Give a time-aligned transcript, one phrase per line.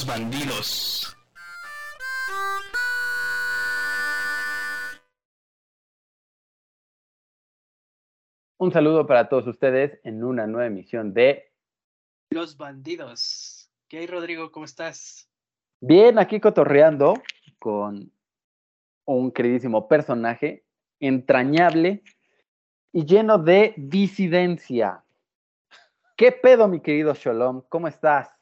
[0.00, 1.16] Los bandidos.
[8.56, 11.52] Un saludo para todos ustedes en una nueva emisión de
[12.30, 13.70] Los bandidos.
[13.88, 14.50] ¿Qué hay, Rodrigo?
[14.50, 15.28] ¿Cómo estás?
[15.82, 17.12] Bien, aquí cotorreando
[17.58, 18.10] con
[19.04, 20.64] un queridísimo personaje
[20.98, 22.02] entrañable
[22.90, 25.04] y lleno de disidencia.
[26.16, 27.64] ¿Qué pedo, mi querido Shalom?
[27.68, 28.39] ¿Cómo estás?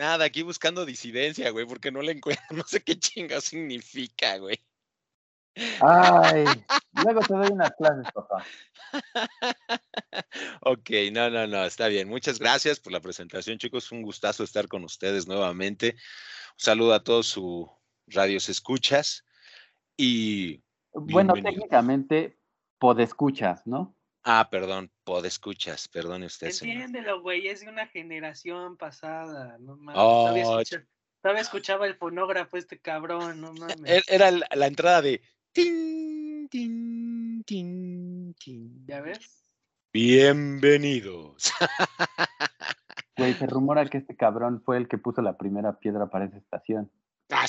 [0.00, 4.58] Nada, aquí buscando disidencia, güey, porque no le encuentro, no sé qué chinga significa, güey.
[5.82, 6.46] Ay,
[7.04, 8.46] luego te doy unas clases, papá.
[10.62, 12.08] ok, no, no, no, está bien.
[12.08, 13.92] Muchas gracias por la presentación, chicos.
[13.92, 15.96] Un gustazo estar con ustedes nuevamente.
[16.52, 17.68] Un saludo a todos sus
[18.06, 19.26] radios escuchas.
[19.98, 20.62] Y.
[20.94, 22.38] Bueno, técnicamente,
[22.78, 23.94] podescuchas, ¿no?
[24.22, 26.48] Ah, perdón, podescuchas, perdone usted.
[26.48, 29.96] Entiéndelo, güey, es de una generación pasada, no mames.
[29.98, 30.62] Oh,
[31.22, 34.04] todavía, escuchaba el fonógrafo este cabrón, no mames.
[34.08, 38.86] Era la, entrada de tin, tin, tin, tin.
[38.86, 39.42] ¿Ya ves?
[39.90, 41.52] Bienvenidos.
[43.16, 46.36] Güey, se rumora que este cabrón fue el que puso la primera piedra para esa
[46.36, 46.92] estación.
[47.30, 47.46] ¡Ah,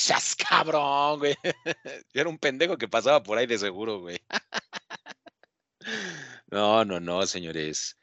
[0.48, 1.36] cabrón, güey!
[1.44, 1.52] Yo
[2.22, 4.20] era un pendejo que pasaba por ahí de seguro, güey.
[6.52, 7.98] No, no, no, señores.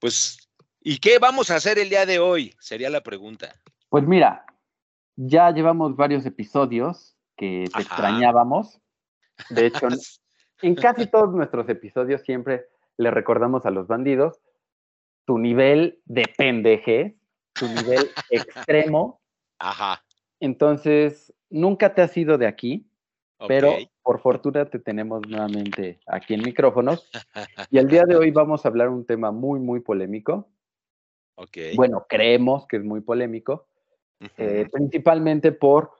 [0.00, 0.50] Pues,
[0.80, 2.54] ¿y qué vamos a hacer el día de hoy?
[2.58, 3.54] Sería la pregunta.
[3.88, 4.44] Pues mira,
[5.16, 8.80] ya llevamos varios episodios que te extrañábamos.
[9.50, 9.88] De hecho,
[10.62, 14.40] en casi todos nuestros episodios siempre le recordamos a los bandidos
[15.24, 17.16] tu nivel de pendeje,
[17.52, 19.20] tu nivel extremo.
[19.58, 20.04] Ajá.
[20.40, 22.86] Entonces, nunca te has ido de aquí,
[23.46, 27.10] pero por fortuna te tenemos nuevamente aquí en micrófonos.
[27.70, 30.48] Y el día de hoy vamos a hablar un tema muy, muy polémico.
[31.36, 31.58] Ok.
[31.76, 33.66] Bueno, creemos que es muy polémico,
[34.36, 35.92] eh, principalmente por,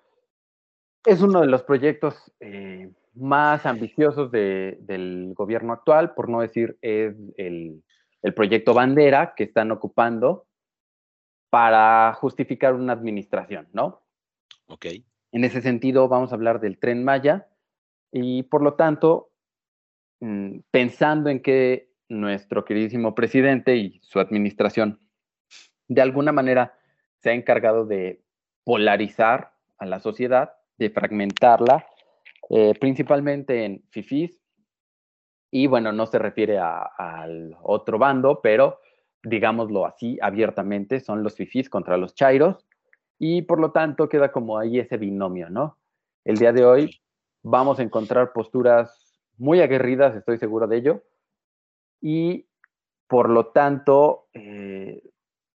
[1.05, 7.15] es uno de los proyectos eh, más ambiciosos del gobierno actual, por no decir es
[7.37, 7.83] el,
[8.23, 10.47] el proyecto bandera que están ocupando
[11.51, 14.03] para justificar una administración, ¿no?
[14.67, 14.87] Ok.
[15.35, 17.49] En ese sentido, vamos a hablar del tren Maya,
[18.13, 19.33] y por lo tanto,
[20.21, 25.01] mm, pensando en que nuestro queridísimo presidente y su administración
[25.89, 26.79] de alguna manera
[27.19, 28.23] se ha encargado de
[28.63, 31.85] polarizar a la sociedad, de fragmentarla,
[32.51, 34.41] eh, principalmente en FIFIs.
[35.51, 38.79] Y bueno, no se refiere al otro bando, pero
[39.25, 42.64] digámoslo así abiertamente, son los FIFIs contra los Chairos.
[43.19, 45.79] Y por lo tanto queda como ahí ese binomio, ¿no?
[46.25, 47.01] El día de hoy
[47.43, 51.05] vamos a encontrar posturas muy aguerridas, estoy seguro de ello.
[52.01, 52.47] Y
[53.07, 55.03] por lo tanto, eh,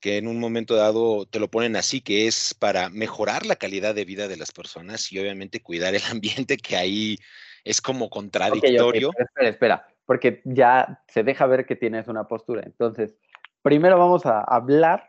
[0.00, 3.94] que en un momento dado te lo ponen así, que es para mejorar la calidad
[3.94, 7.18] de vida de las personas y obviamente cuidar el ambiente, que ahí
[7.64, 9.10] es como contradictorio.
[9.18, 12.62] espera, espera, porque ya se deja ver que tienes una postura.
[12.66, 13.16] Entonces,
[13.62, 15.08] primero vamos a hablar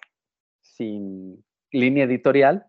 [0.61, 2.65] sin línea editorial.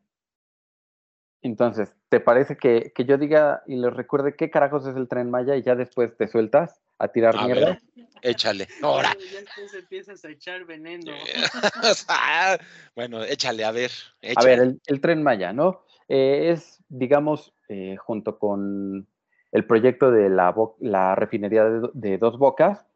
[1.42, 5.30] Entonces, ¿te parece que, que yo diga y les recuerde qué carajos es el tren
[5.30, 6.80] Maya y ya después te sueltas?
[6.98, 7.78] a tirar mierda.
[8.22, 9.16] échale, ahora.
[9.32, 11.12] Ya empiezas a echar veneno.
[12.94, 13.90] bueno, échale, a ver.
[14.34, 15.82] A ver, el, tren Maya, ¿no?
[16.08, 19.06] Eh, es, digamos, eh, junto con
[19.52, 22.86] el proyecto de la, la refinería de, Dos Bocas,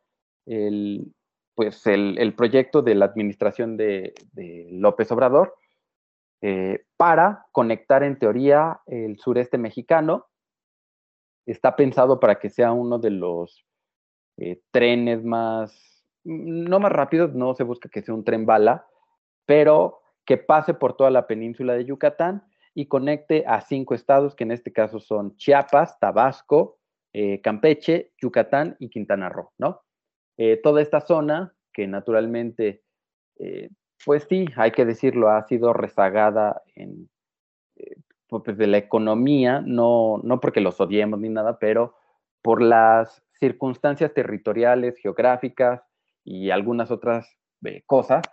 [0.47, 1.13] el,
[1.55, 4.15] pues el, proyecto de la administración de,
[4.71, 5.57] López Obrador
[6.43, 10.27] eh, para conectar en teoría el sureste mexicano.
[11.47, 13.67] Está pensado para que sea uno de los
[14.39, 18.87] eh, trenes más, no más rápidos, no se busca que sea un tren bala,
[19.45, 22.45] pero que pase por toda la península de Yucatán
[22.75, 26.79] y conecte a cinco estados, que en este caso son Chiapas, Tabasco,
[27.13, 29.83] eh, Campeche, Yucatán y Quintana Roo, ¿no?
[30.63, 32.83] Toda esta zona, que naturalmente
[34.05, 37.09] pues sí, hay que decirlo, ha sido rezagada en,
[37.77, 37.97] eh,
[38.29, 41.97] pues de la economía, no, no porque los odiemos ni nada, pero
[42.43, 45.83] por las circunstancias territoriales, geográficas
[46.25, 48.25] y algunas otras eh, cosas,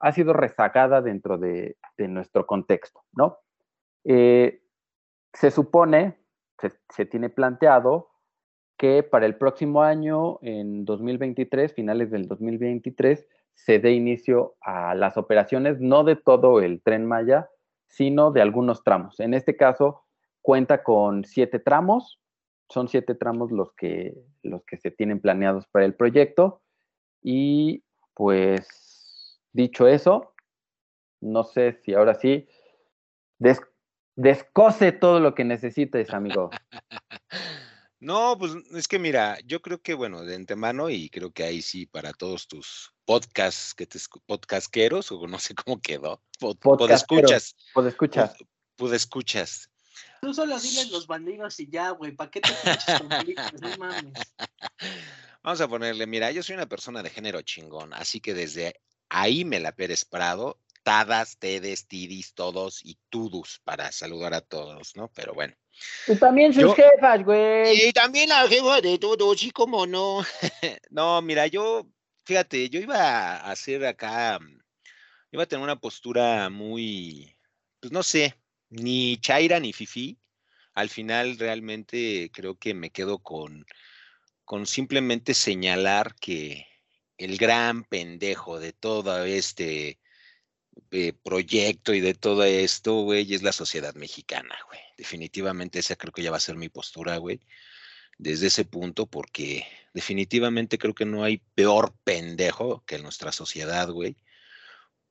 [0.00, 3.38] ha sido rezagada dentro de, nuestro contexto, ¿no?
[4.04, 4.62] Eh,
[5.32, 6.18] se supone,
[6.90, 8.10] se, tiene planteado
[8.76, 15.16] que para el próximo año, en 2023, finales del 2023, se dé inicio a las
[15.16, 17.48] operaciones, no de todo el tren Maya,
[17.86, 19.20] sino de algunos tramos.
[19.20, 20.04] En este caso,
[20.42, 22.20] cuenta con siete tramos,
[22.68, 26.62] son siete tramos los que, los que se tienen planeados para el proyecto.
[27.22, 27.84] Y
[28.14, 30.34] pues, dicho eso,
[31.20, 32.48] no sé si ahora sí,
[34.16, 36.50] descose todo lo que necesites, amigo.
[38.04, 41.62] No, pues es que mira, yo creo que, bueno, de antemano, y creo que ahí
[41.62, 46.58] sí, para todos tus podcasts, que te, podcastqueros, o no sé cómo quedó, pod,
[46.90, 47.56] escuchas.
[47.72, 48.36] Pod escuchas.
[48.76, 49.70] Pod, escuchas.
[50.20, 54.12] Tú solo diles los bandidos y ya, güey, ¿para qué te pones No mames.
[55.42, 59.46] Vamos a ponerle, mira, yo soy una persona de género chingón, así que desde ahí
[59.46, 65.08] me la Pérez Prado, tadas, tedes, tidis, todos y tudus para saludar a todos, ¿no?
[65.14, 65.54] Pero bueno.
[66.06, 67.88] Y también sus jefas, güey.
[67.88, 70.22] Y también la jefa de todos, sí, cómo no.
[70.90, 71.86] no, mira, yo,
[72.24, 74.38] fíjate, yo iba a hacer acá,
[75.32, 77.36] iba a tener una postura muy,
[77.80, 78.34] pues no sé,
[78.70, 80.18] ni chaira ni fifi.
[80.74, 83.64] Al final realmente creo que me quedo con,
[84.44, 86.66] con simplemente señalar que
[87.16, 90.00] el gran pendejo de todo este
[90.90, 94.83] eh, proyecto y de todo esto, güey, es la sociedad mexicana, güey.
[94.96, 97.40] Definitivamente esa creo que ya va a ser mi postura, güey.
[98.18, 104.16] Desde ese punto, porque definitivamente creo que no hay peor pendejo que nuestra sociedad, güey.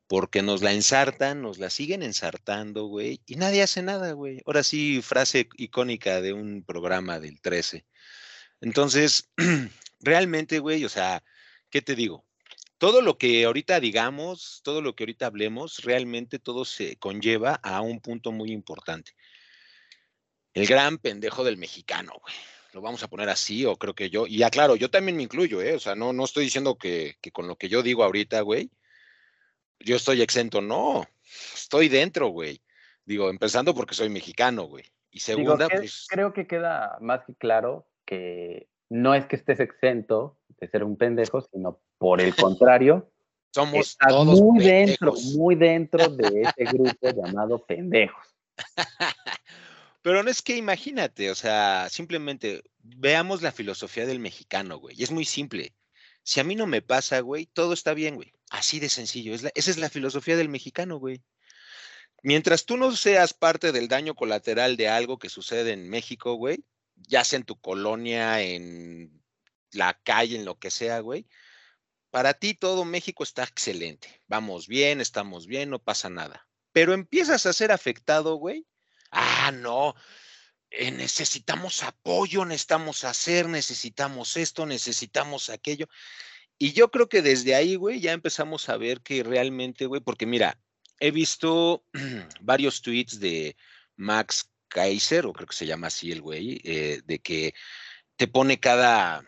[0.07, 4.41] Porque nos la ensartan, nos la siguen ensartando, güey, y nadie hace nada, güey.
[4.45, 7.85] Ahora sí, frase icónica de un programa del 13.
[8.61, 9.29] Entonces,
[10.01, 11.23] realmente, güey, o sea,
[11.69, 12.25] ¿qué te digo?
[12.83, 17.79] todo lo que ahorita digamos, todo lo que ahorita hablemos, realmente todo se conlleva a
[17.79, 19.15] un punto muy importante.
[20.53, 22.35] El gran pendejo del mexicano, güey.
[22.73, 25.61] Lo vamos a poner así, o creo que yo, y aclaro, yo también me incluyo,
[25.61, 25.75] ¿eh?
[25.75, 28.71] O sea, no, no estoy diciendo que, con lo que yo digo ahorita, güey,
[29.79, 31.05] yo estoy exento, no,
[31.53, 32.61] estoy dentro, güey.
[33.05, 34.85] Digo, empezando porque soy mexicano, güey.
[35.11, 36.07] Y segunda, pues.
[36.09, 40.97] Creo que queda más que claro que no es que estés exento de ser un
[40.97, 43.11] pendejo, sino por el contrario,
[43.53, 43.97] somos
[44.41, 48.25] muy dentro, muy dentro de ese grupo llamado pendejos.
[50.03, 54.95] Pero no es que imagínate, o sea, simplemente veamos la filosofía del mexicano, güey.
[54.99, 55.73] Y es muy simple.
[56.23, 58.33] Si a mí no me pasa, güey, todo está bien, güey.
[58.49, 59.33] Así de sencillo.
[59.33, 61.23] esa es la filosofía del mexicano, güey.
[62.21, 66.63] Mientras tú no seas parte del daño colateral de algo que sucede en México, güey,
[66.95, 69.23] ya sea en tu colonia, en
[69.71, 71.27] la calle, en lo que sea, güey,
[72.11, 74.21] para ti todo México está excelente.
[74.27, 76.47] Vamos bien, estamos bien, no pasa nada.
[76.73, 78.65] Pero empiezas a ser afectado, güey.
[79.13, 79.95] Ah, no.
[80.71, 85.87] Eh, necesitamos apoyo, necesitamos hacer, necesitamos esto, necesitamos aquello.
[86.57, 90.25] Y yo creo que desde ahí, güey, ya empezamos a ver que realmente, güey, porque
[90.25, 90.59] mira,
[90.99, 91.85] he visto
[92.41, 93.55] varios tweets de
[93.95, 97.53] Max Kaiser, o creo que se llama así el güey, eh, de que
[98.15, 99.23] te pone cada,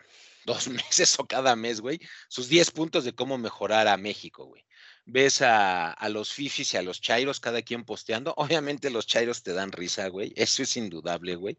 [0.46, 4.65] dos meses o cada mes, güey, sus 10 puntos de cómo mejorar a México, güey.
[5.08, 8.34] Ves a, los fifis y a los chairos, cada quien posteando.
[8.36, 10.32] Obviamente los chairos te dan risa, güey.
[10.36, 11.56] Eso es indudable, güey.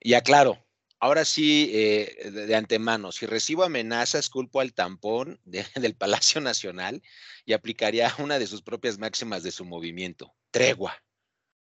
[0.00, 0.64] Y aclaro,
[1.00, 7.02] ahora sí, eh, de, antemano, si recibo amenazas, culpo al tampón del Palacio Nacional
[7.46, 10.34] y aplicaría una de sus propias máximas de su movimiento.
[10.50, 11.02] Tregua.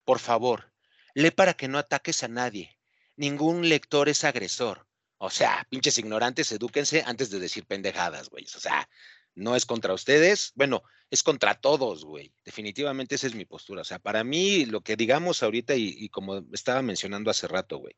[0.05, 0.73] Por favor,
[1.13, 2.77] lee para que no ataques a nadie.
[3.15, 4.87] Ningún lector es agresor.
[5.17, 8.45] O sea, pinches ignorantes, edúquense antes de decir pendejadas, güey.
[8.55, 8.89] O sea,
[9.35, 12.33] no es contra ustedes, bueno, es contra todos, güey.
[12.43, 13.81] Definitivamente esa es mi postura.
[13.81, 17.95] O sea, para mí, lo que digamos ahorita y, como estaba mencionando hace rato, güey,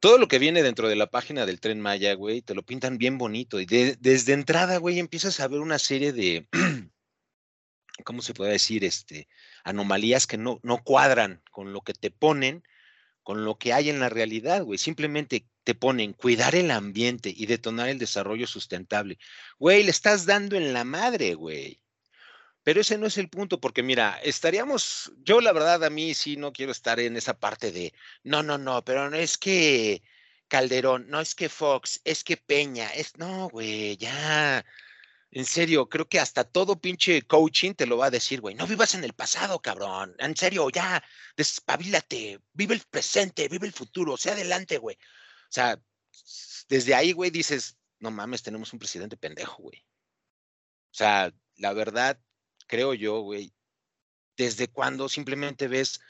[0.00, 2.98] todo lo que viene dentro de la página del tren Maya, güey, te lo pintan
[2.98, 3.60] bien bonito.
[3.60, 6.48] Y desde entrada, güey, empiezas a ver una serie de,
[8.04, 8.84] ¿cómo se puede decir?
[8.84, 9.28] Este,
[9.64, 12.62] anomalías que no, no cuadran con lo que te ponen,
[13.22, 14.78] con lo que hay en la realidad, güey.
[14.78, 19.18] Simplemente te ponen cuidar el ambiente y detonar el desarrollo sustentable.
[19.58, 21.82] Güey, le estás dando en la madre, güey.
[22.62, 26.38] Pero ese no es el punto, porque mira, estaríamos, yo la verdad a mí sí
[26.38, 30.02] no quiero estar en esa parte de, no, no, no, pero no es que
[30.48, 34.64] Calderón, no es que Fox, es que Peña, es, no, güey, ya.
[35.32, 38.54] en serio, creo que hasta todo pinche coaching te lo va a decir, güey.
[38.54, 40.16] No vivas en el pasado, cabrón.
[40.18, 41.04] En serio, ya,
[41.36, 44.96] despabilate, vive el presente, vive el futuro, sea adelante, güey.
[45.48, 45.80] O sea,
[46.68, 49.78] desde ahí, güey, dices, no mames, tenemos un presidente pendejo, güey.
[50.90, 52.20] O sea, la verdad,
[52.66, 53.52] creo yo, güey,
[54.36, 56.00] desde cuando simplemente ves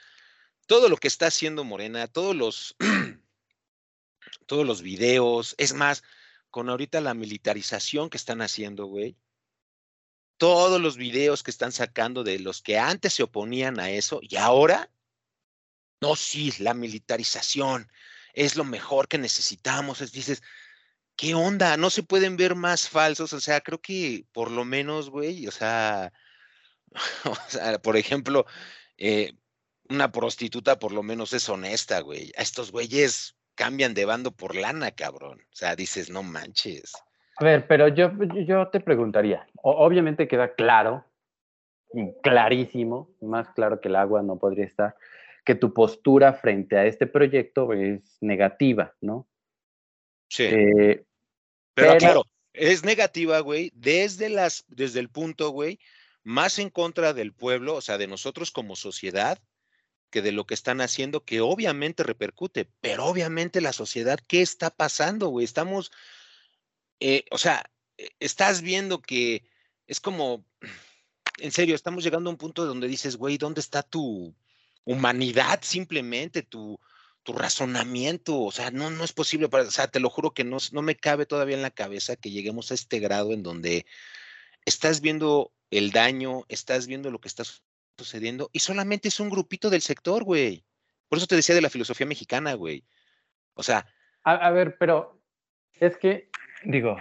[0.67, 2.77] todo lo que está haciendo Morena, todos los,
[4.47, 6.03] todos los videos, es más,
[6.51, 9.17] con ahorita la militarización que están haciendo, güey.
[10.37, 14.37] Todos los videos que están sacando de los que antes se oponían a eso y
[14.37, 14.91] ahora,
[16.01, 17.91] no, sí, la militarización
[18.33, 20.01] es lo mejor que necesitamos.
[20.01, 20.43] Es, dices,
[21.17, 21.77] ¿qué onda?
[21.77, 23.33] No se pueden ver más falsos.
[23.33, 26.13] O sea, creo que por lo menos, güey, o sea,
[27.83, 28.47] por ejemplo,
[28.97, 29.33] eh,
[29.89, 32.33] una prostituta por lo menos es honesta, güey.
[32.37, 35.41] A estos güeyes cambian de bando por lana, cabrón.
[35.41, 36.93] O sea, dices, no manches.
[37.39, 38.11] A ver, pero yo,
[38.47, 41.05] yo te preguntaría, obviamente queda claro,
[42.23, 44.97] clarísimo, más claro que el agua no podría estar,
[45.49, 49.27] que tu postura frente a este proyecto es negativa, ¿no?
[50.29, 50.43] Sí.
[50.43, 51.07] Eh,
[51.73, 55.81] pero, claro, es negativa, güey, desde, las, desde el punto, güey,
[56.23, 59.39] más en contra del pueblo, o sea, de nosotros como sociedad,
[60.11, 64.69] que de lo que están haciendo, que obviamente repercute, pero obviamente la sociedad, ¿qué está
[64.69, 65.47] pasando, güey?
[65.47, 65.91] Estamos,
[67.01, 69.45] eh, o sea, e, estás viendo que
[69.87, 70.45] es como,
[71.39, 74.37] en serio, estamos llegando a un punto donde dices, güey, ¿dónde está tu
[74.89, 76.81] humanidad simplemente, tu,
[77.23, 78.41] tu razonamiento?
[78.41, 80.83] O sea, no, no es posible, para, o sea, te lo juro que no, no
[80.83, 83.87] me cabe todavía en la cabeza que lleguemos a este grado en donde
[84.65, 87.45] estás viendo el daño, estás viendo lo que está
[87.99, 90.65] sucediendo y solamente es un grupito del sector, güey.
[91.09, 92.85] Por eso te decía de la filosofía mexicana, güey.
[93.55, 93.87] O sea.
[94.25, 95.21] A, ver, pero
[95.75, 96.31] es que,
[96.65, 96.97] digo,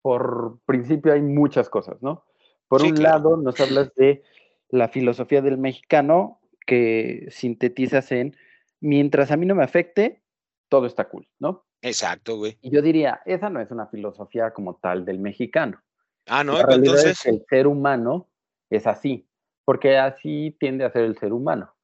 [0.00, 2.24] por principio hay muchas cosas, ¿no?
[2.66, 4.22] Por un lado, nos hablas de
[4.68, 6.39] la filosofía del mexicano
[6.70, 8.36] que sintetizas en
[8.80, 10.22] mientras a mí no me afecte,
[10.68, 11.64] todo está cool, ¿no?
[11.82, 12.56] Exacto, güey.
[12.62, 15.82] Y yo diría, esa no es una filosofía como tal del mexicano.
[16.28, 17.26] Ah, no, entonces.
[17.26, 18.28] el ser humano
[18.70, 19.26] es así
[19.64, 21.74] porque así tiende a ser el ser humano.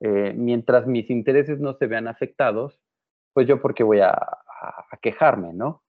[0.00, 2.80] Eh, mientras mis intereses no se vean afectados,
[3.32, 4.14] pues yo porque voy a,
[5.02, 5.82] quejarme, ¿no?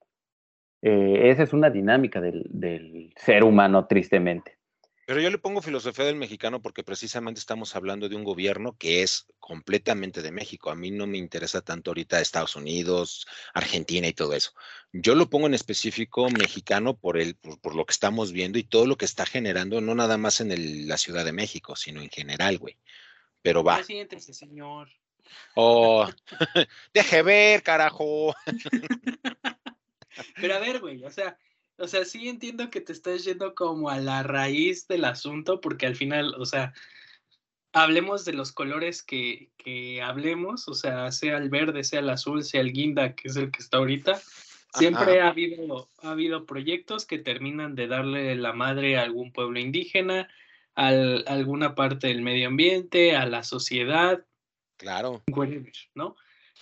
[0.82, 4.57] Eh, esa es una dinámica del, ser humano, tristemente.
[5.08, 9.04] Pero yo le pongo filosofía del mexicano porque precisamente estamos hablando de un gobierno que
[9.04, 10.70] es completamente de México.
[10.70, 14.52] A mí no me interesa tanto ahorita Estados Unidos, Argentina y todo eso.
[14.92, 18.86] Yo lo pongo en específico mexicano por, el, por, lo que estamos viendo y todo
[18.86, 22.58] lo que está generando, no nada más en la Ciudad de México, sino en general,
[22.58, 22.78] güey.
[23.42, 23.82] Pero va.
[23.86, 24.90] Siéntese, señor.
[25.56, 26.06] Oh,
[26.94, 28.36] deje ver, carajo.
[30.36, 31.38] Pero a ver, güey, o sea,
[31.78, 35.86] o sea, sí entiendo que te estás yendo como a la raíz del asunto, porque
[35.86, 36.74] al final, o sea,
[37.74, 42.44] hablemos de los colores que, que hablemos, o sea, sea el verde, sea el azul,
[42.44, 44.22] sea el guinda, que es el que está ahorita,
[44.74, 49.60] Siempre ha habido, ha habido proyectos que terminan de darle la madre a algún pueblo
[49.60, 50.30] indígena,
[50.76, 54.26] a alguna parte del medio ambiente, a la sociedad.
[54.78, 55.24] Claro.
[55.96, 56.16] ¿no?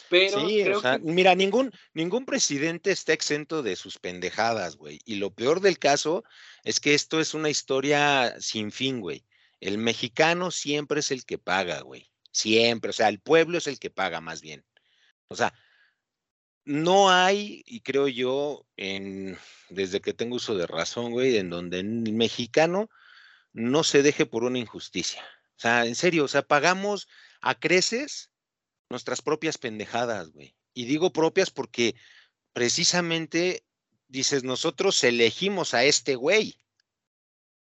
[0.09, 4.99] Pero sí, o sea, mira, ningún, ningún presidente está exento de sus pendejadas, güey.
[5.05, 6.23] Y lo peor del caso
[6.63, 9.25] es que esto es una historia sin fin, güey.
[9.59, 12.09] El mexicano siempre es el que paga, güey.
[12.31, 14.63] Siempre, o sea, el pueblo es el que paga más bien.
[15.27, 15.53] O sea,
[16.65, 19.37] no hay, y creo yo, en,
[19.69, 22.89] desde que tengo uso de razón, güey, en donde el mexicano
[23.53, 25.23] no se deje por una injusticia.
[25.57, 27.07] O sea, en serio, o sea, pagamos
[27.41, 28.31] a creces
[28.89, 30.55] nuestras propias pendejadas, güey.
[30.73, 31.95] Y digo propias porque
[32.53, 33.65] precisamente
[34.07, 36.59] dices, nosotros elegimos a este güey,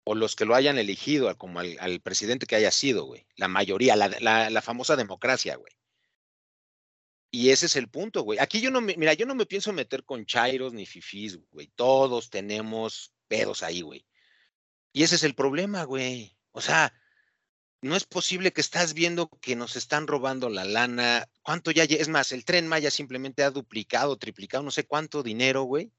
[0.03, 3.27] o los que lo hayan elegido, como al, presidente que haya sido, güey.
[3.35, 5.73] La mayoría, la, famosa democracia, güey.
[7.29, 8.39] Y ese es el punto, güey.
[8.39, 11.67] Aquí yo no me, mira, yo no me pienso meter con chairos ni fifís, güey.
[11.75, 14.05] Todos tenemos pedos ahí, güey.
[14.91, 16.37] Y ese es el problema, güey.
[16.51, 16.93] O sea,
[17.81, 21.27] no es posible que estás viendo que nos están robando la lana.
[21.41, 21.83] ¿Cuánto ya?
[21.83, 25.91] Es más, el tren Maya simplemente ha duplicado, triplicado, no sé cuánto dinero, güey.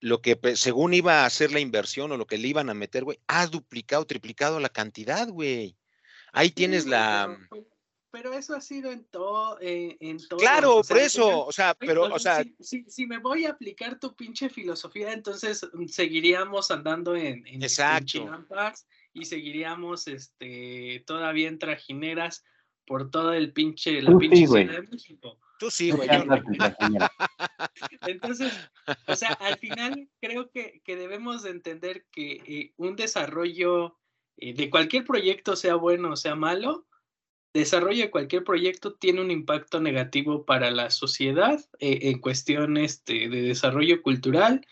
[0.00, 3.04] Lo que según iba a hacer la inversión o lo que le iban a meter,
[3.04, 5.76] güey, ha duplicado, triplicado la cantidad, güey.
[6.32, 7.38] Ahí tienes la
[8.12, 10.38] pero eso ha sido en todo, eh, en todo.
[10.38, 12.44] Claro, por eso, o sea, pero, o sea.
[12.60, 17.82] Si, me voy a aplicar tu pinche filosofía, entonces mm, seguiríamos andando en, en, este,
[19.12, 22.44] y seguiríamos, este, todavía en trajineras
[22.86, 25.38] por todo el pinche, la pinche Ciudad de México.
[25.58, 26.08] Tú sí, güey.
[28.06, 28.52] Entonces,
[29.06, 33.98] o sea, al final creo que, debemos de entender que eh, un desarrollo
[34.36, 36.86] eh, de cualquier proyecto, sea bueno o sea malo,
[37.54, 43.28] desarrollo de cualquier proyecto tiene un impacto negativo para la sociedad eh, en cuestiones de,
[43.28, 44.66] desarrollo cultural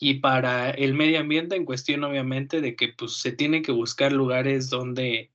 [0.00, 4.12] y para el medio ambiente en cuestión obviamente de que pues se tienen que buscar
[4.12, 5.30] lugares donde,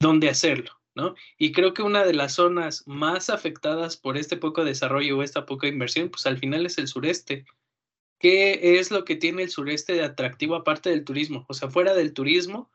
[0.00, 1.14] donde hacerlo, ¿no?
[1.36, 5.46] Y creo que una de las zonas más afectadas por este poco desarrollo o esta
[5.46, 7.44] poca inversión, pues al final es el sureste.
[8.18, 11.44] ¿Qué es lo que tiene el sureste de atractivo aparte del turismo?
[11.48, 12.70] O sea, fuera del turismo,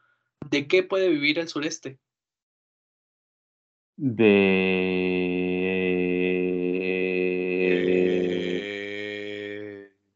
[0.49, 1.99] ¿de qué puede vivir el sureste?
[3.95, 4.67] De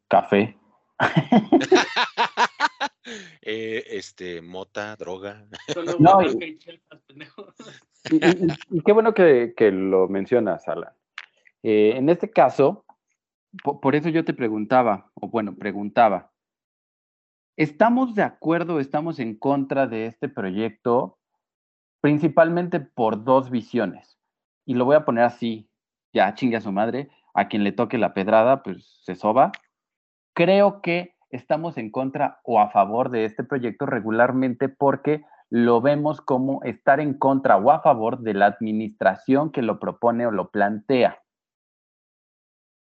[0.10, 0.61] café.
[3.44, 5.46] Eh, este, mota, droga.
[6.00, 6.60] No, y,
[8.86, 10.94] qué bueno que, lo mencionas, Alan.
[11.64, 12.86] Eh, en este caso,
[13.64, 16.32] por, eso yo te preguntaba, o bueno, preguntaba,
[17.58, 21.18] ¿estamos de acuerdo, estamos en contra de este proyecto
[22.02, 24.18] principalmente por dos visiones.
[24.66, 25.70] Y lo voy a poner así,
[26.12, 29.52] ya chingue a su madre, a quien le toque la pedrada, pues se soba.
[30.44, 36.20] Creo que estamos en contra o a favor de este proyecto regularmente porque lo vemos
[36.20, 40.50] como estar en contra o a favor de la administración que lo propone o lo
[40.50, 41.22] plantea.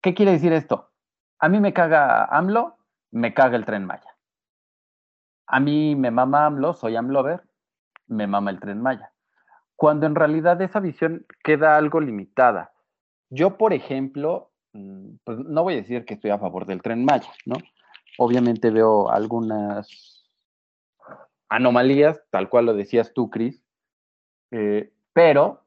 [0.02, 0.92] ¿Qué quiere decir esto?
[1.40, 2.76] A mí me caga AMLO,
[3.12, 4.18] me caga el tren Maya.
[5.46, 7.44] A mí me mama AMLO, soy AMLover,
[8.08, 9.14] me mama el tren Maya.
[9.78, 12.74] Cuando en realidad esa visión queda algo limitada.
[13.30, 14.52] Yo, por ejemplo,
[15.24, 17.56] pues no voy a decir que estoy a favor del tren Maya, ¿no?
[18.18, 20.26] Obviamente veo algunas
[21.50, 23.64] anomalías, tal cual lo decías tú, Cris,
[24.52, 25.64] eh, pero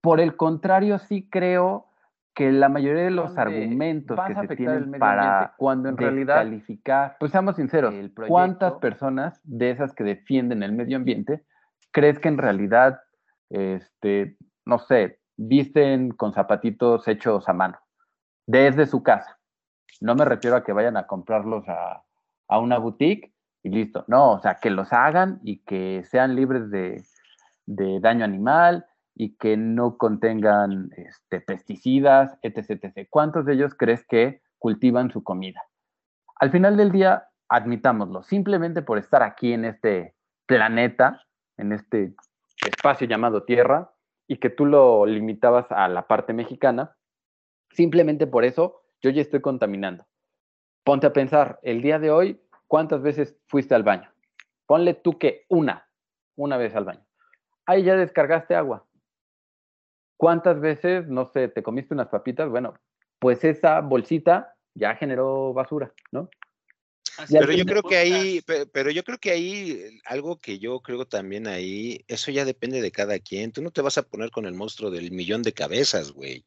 [0.00, 1.86] por el contrario sí creo
[2.34, 7.32] que la mayoría de los argumentos que se tienen para cuando en realidad calificar, pues
[7.32, 7.94] seamos sinceros,
[8.28, 11.44] ¿cuántas personas de esas que defienden el medio ambiente
[11.92, 13.00] crees que en realidad,
[13.48, 17.78] este, no sé, visten con zapatitos hechos a mano
[18.46, 19.38] desde su casa?
[20.00, 22.04] No me refiero a que vayan a comprarlos a,
[22.48, 23.32] a una boutique
[23.62, 24.04] y listo.
[24.08, 27.04] No, o sea, que los hagan y que sean libres de,
[27.66, 33.08] de daño animal y que no contengan este, pesticidas, etc, etc.
[33.10, 35.62] ¿Cuántos de ellos crees que cultivan su comida?
[36.38, 40.14] Al final del día, admitámoslo, simplemente por estar aquí en este
[40.46, 41.22] planeta,
[41.56, 42.14] en este
[42.66, 43.90] espacio llamado Tierra,
[44.28, 46.95] y que tú lo limitabas a la parte mexicana,
[47.76, 50.06] simplemente por eso yo ya estoy contaminando.
[50.82, 54.10] Ponte a pensar, el día de hoy, ¿cuántas veces fuiste al baño?
[54.66, 55.88] Ponle tú que una,
[56.36, 57.04] una vez al baño.
[57.66, 58.86] Ahí ya descargaste agua.
[60.16, 62.48] ¿Cuántas veces, no sé, te comiste unas papitas?
[62.48, 62.74] Bueno,
[63.18, 66.30] pues esa bolsita ya generó basura, ¿no?
[67.28, 68.40] Pero yo creo que ahí,
[68.72, 72.92] pero yo creo que ahí, algo que yo creo también ahí, eso ya depende de
[72.92, 73.52] cada quien.
[73.52, 76.44] Tú no te vas a poner con el monstruo del millón de cabezas, güey.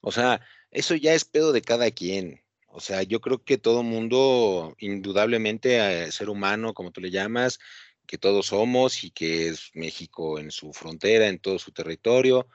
[0.00, 0.40] O sea,
[0.74, 2.42] eso ya es pedo de cada quien.
[2.68, 7.58] O sea, yo creo que todo mundo, indudablemente, eh, ser humano, como tú le llamas,
[8.06, 12.48] que todos somos y que es México en su frontera, en todo su territorio,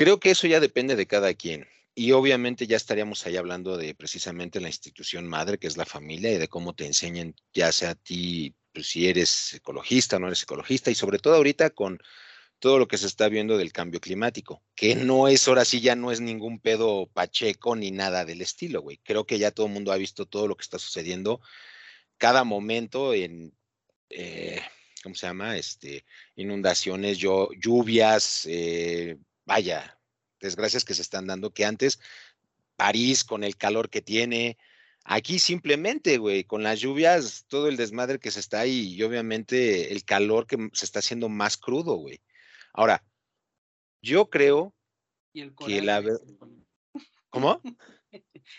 [0.00, 1.68] Creo que eso ya depende de cada quien.
[1.94, 6.32] Y obviamente ya estaríamos ahí hablando de precisamente la institución madre, que es la familia,
[6.32, 10.28] y de cómo te enseñan, ya sea a ti, pues, si eres ecologista o no
[10.28, 11.98] eres ecologista, y sobre todo ahorita con
[12.60, 15.96] todo lo que se está viendo del cambio climático, que no es, ahora sí ya
[15.96, 18.98] no es ningún pedo pacheco ni nada del estilo, güey.
[18.98, 21.40] Creo que ya todo el mundo ha visto todo lo que está sucediendo
[22.18, 23.54] cada momento en,
[24.10, 24.60] eh,
[25.02, 25.56] ¿cómo se llama?
[25.56, 26.04] Este,
[26.36, 29.98] inundaciones, lluvias, eh, vaya,
[30.38, 31.98] desgracias que se están dando, que antes
[32.76, 34.58] París con el calor que tiene,
[35.04, 39.90] aquí simplemente, güey, con las lluvias, todo el desmadre que se está ahí y obviamente
[39.92, 42.20] el calor que se está haciendo más crudo, güey.
[42.72, 43.04] Ahora,
[44.02, 44.74] yo creo
[45.32, 46.02] que la...
[47.30, 47.60] ¿Cómo?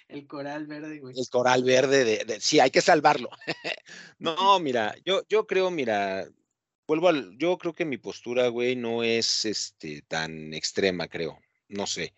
[0.08, 1.14] El coral verde, güey.
[1.18, 3.30] El coral verde, de, sí, hay que salvarlo.
[4.20, 6.28] no, mira, yo, yo creo, mira,
[6.88, 11.40] vuelvo al, yo creo que mi postura, güey, no es este tan extrema, creo.
[11.68, 12.14] No sé.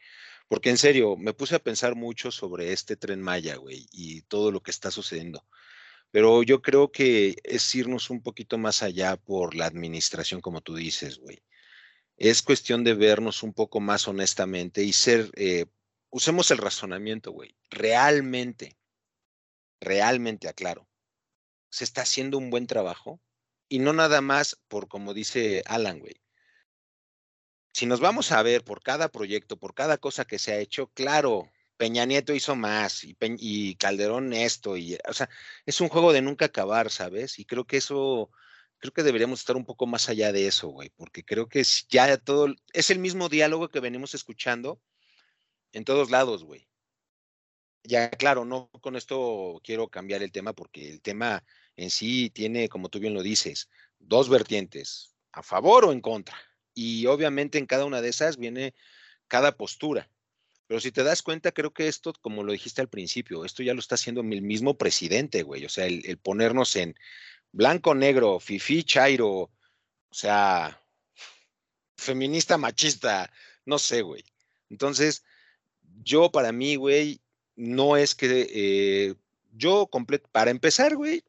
[0.47, 4.51] Porque en serio, me puse a pensar mucho sobre este tren Maya, güey, y todo
[4.51, 5.45] lo que está sucediendo.
[6.11, 10.75] Pero yo creo que es irnos un poquito más allá por la administración, como tú
[10.75, 11.41] dices, güey.
[12.17, 15.65] Es cuestión de vernos un poco más honestamente y ser, eh,
[16.09, 17.55] usemos el razonamiento, güey.
[17.69, 18.77] Realmente,
[19.79, 20.89] realmente aclaro,
[21.69, 23.21] ¿se está haciendo un buen trabajo?
[23.69, 26.21] Y no nada más por como dice Alan, güey.
[27.73, 30.87] si nos vamos a ver por cada proyecto, por cada cosa que se ha hecho,
[30.93, 35.29] claro, Peña Nieto hizo más y, y Calderón esto, y, o sea,
[35.65, 37.39] es un juego de nunca acabar, ¿sabes?
[37.39, 38.31] Y creo que eso,
[38.83, 41.87] creo que deberíamos estar un poco más allá de eso, güey, porque creo que es
[41.87, 44.81] ya todo, es el mismo diálogo que venimos escuchando
[45.71, 46.67] en todos lados, güey.
[47.85, 51.45] Ya, claro, no con esto quiero cambiar el tema porque el tema
[51.77, 53.69] en sí tiene, como tú bien lo dices,
[53.99, 56.35] dos vertientes, a favor o en contra.
[56.73, 58.73] Y obviamente en cada una de esas viene
[59.29, 60.09] cada postura.
[60.67, 63.73] Pero si te das cuenta, creo que esto, como lo dijiste al principio, esto ya
[63.73, 65.63] lo está haciendo el mismo presidente, güey.
[65.63, 66.95] O sea, el, ponernos en
[67.53, 69.51] blanco, negro, fifi, chairo, o
[70.11, 70.81] sea,
[71.95, 73.31] feminista, machista,
[73.65, 74.25] no sé, güey.
[74.69, 75.23] Entonces,
[76.03, 77.21] yo para mí, güey,
[77.55, 79.15] no es que eh,
[79.53, 81.23] yo completo, para empezar, güey,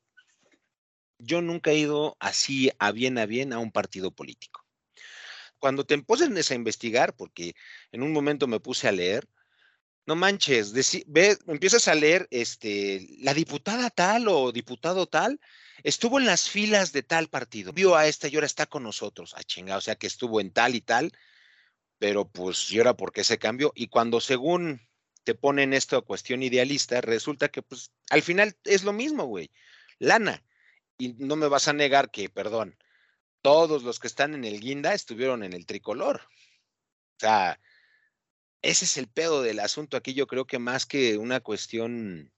[1.19, 4.65] yo nunca he ido así a bien a bien a un partido político.
[5.59, 7.55] Cuando te empiezas a investigar, porque
[7.93, 9.29] en un momento me puse a leer,
[10.07, 10.73] no manches,
[11.07, 15.41] ve, empiezas a leer, este, la diputada tal o diputado tal,
[15.83, 19.35] estuvo en las filas de tal partido, vio a esta y ahora está con nosotros,
[19.35, 21.13] a ah, chinga, o sea que estuvo en tal y tal,
[21.99, 23.73] pero pues, ¿y ahora por qué se cambió?
[23.75, 24.81] Y cuando según
[25.25, 29.51] te ponen esto a cuestión idealista, resulta que pues al final es lo mismo, güey.
[29.99, 30.45] Lana.
[30.99, 32.77] Y no me vas a negar que, perdón,
[33.43, 36.21] todos los que están en el guinda estuvieron en el tricolor.
[37.17, 37.59] O sea,
[38.65, 40.15] ese es el pedo del asunto aquí.
[40.15, 42.33] Yo creo que más que una cuestión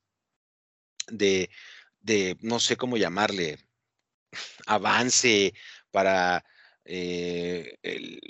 [1.09, 1.51] de,
[2.01, 3.59] de no sé cómo llamarle,
[4.67, 5.55] avance
[5.91, 6.45] para
[6.85, 8.21] eh, el,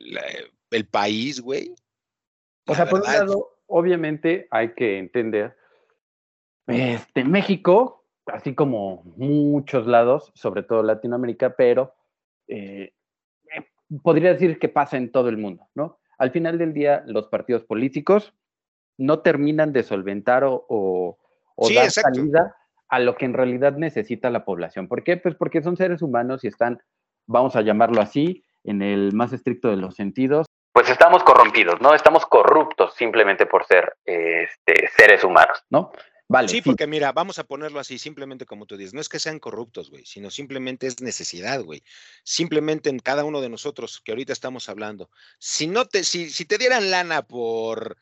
[0.70, 1.74] el, país, güey.
[2.66, 5.56] O sea, por un lado, obviamente hay que entender,
[6.66, 11.94] este, México, así como muchos lados, sobre todo Latinoamérica, pero
[12.48, 12.92] eh,
[13.54, 13.66] eh,
[14.02, 16.00] podría decir que pasa en todo el mundo, ¿no?
[16.18, 18.34] Al final del día, los partidos políticos
[18.98, 21.18] no terminan de solventar o,
[21.74, 22.56] dar salida
[22.88, 24.88] a lo que en realidad necesita la población.
[24.88, 25.16] ¿Por qué?
[25.16, 26.80] Pues porque son seres humanos y están,
[27.26, 31.94] vamos a llamarlo así, en el más estricto de los sentidos, pues estamos corrompidos, ¿no?
[31.94, 35.90] Estamos corruptos simplemente por ser este, seres humanos, ¿no?
[36.28, 36.48] Vale.
[36.48, 39.38] Sí, porque mira, vamos a ponerlo así, simplemente como tú dices, no es que sean
[39.38, 41.84] corruptos, güey, sino simplemente es necesidad, güey.
[42.24, 45.08] Simplemente en cada uno de nosotros que ahorita estamos hablando.
[45.38, 47.96] Si no te, si, si te dieran lana por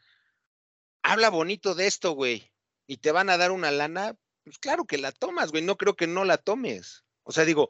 [1.02, 2.50] habla bonito de esto, güey,
[2.86, 5.62] y te van a dar una lana, pues claro que la tomas, güey.
[5.62, 7.04] No creo que no la tomes.
[7.22, 7.68] O sea, digo,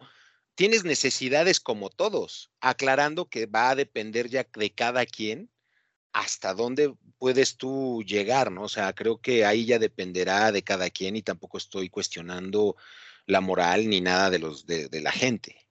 [0.54, 5.50] tienes necesidades como todos, aclarando que va a depender ya de cada quien
[6.14, 8.62] hasta dónde puedes tú llegar, ¿no?
[8.62, 12.76] O sea, creo que ahí ya dependerá de cada quien y tampoco estoy cuestionando
[13.26, 15.68] la moral ni nada de los de, de la gente.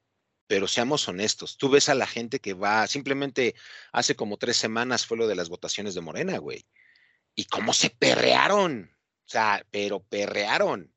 [0.48, 3.56] Pero seamos honestos, tú ves a la gente que va, simplemente
[3.94, 6.66] hace como tres semanas fue lo de las votaciones de Morena, güey.
[7.36, 8.92] Y cómo se perrearon.
[9.26, 10.94] O sea, pero perrearon.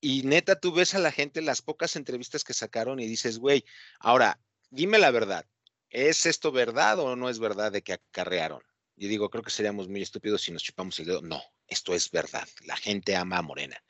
[0.00, 3.64] Y neta, tú ves a la gente las pocas entrevistas que sacaron y dices, güey,
[4.00, 5.46] ahora, dime la verdad,
[5.90, 8.62] ¿es esto verdad o no es verdad de que acarrearon?
[8.96, 11.22] Y digo, creo que seríamos muy estúpidos si nos chupamos el dedo.
[11.22, 12.48] No, esto es verdad.
[12.64, 13.82] La gente ama a Morena.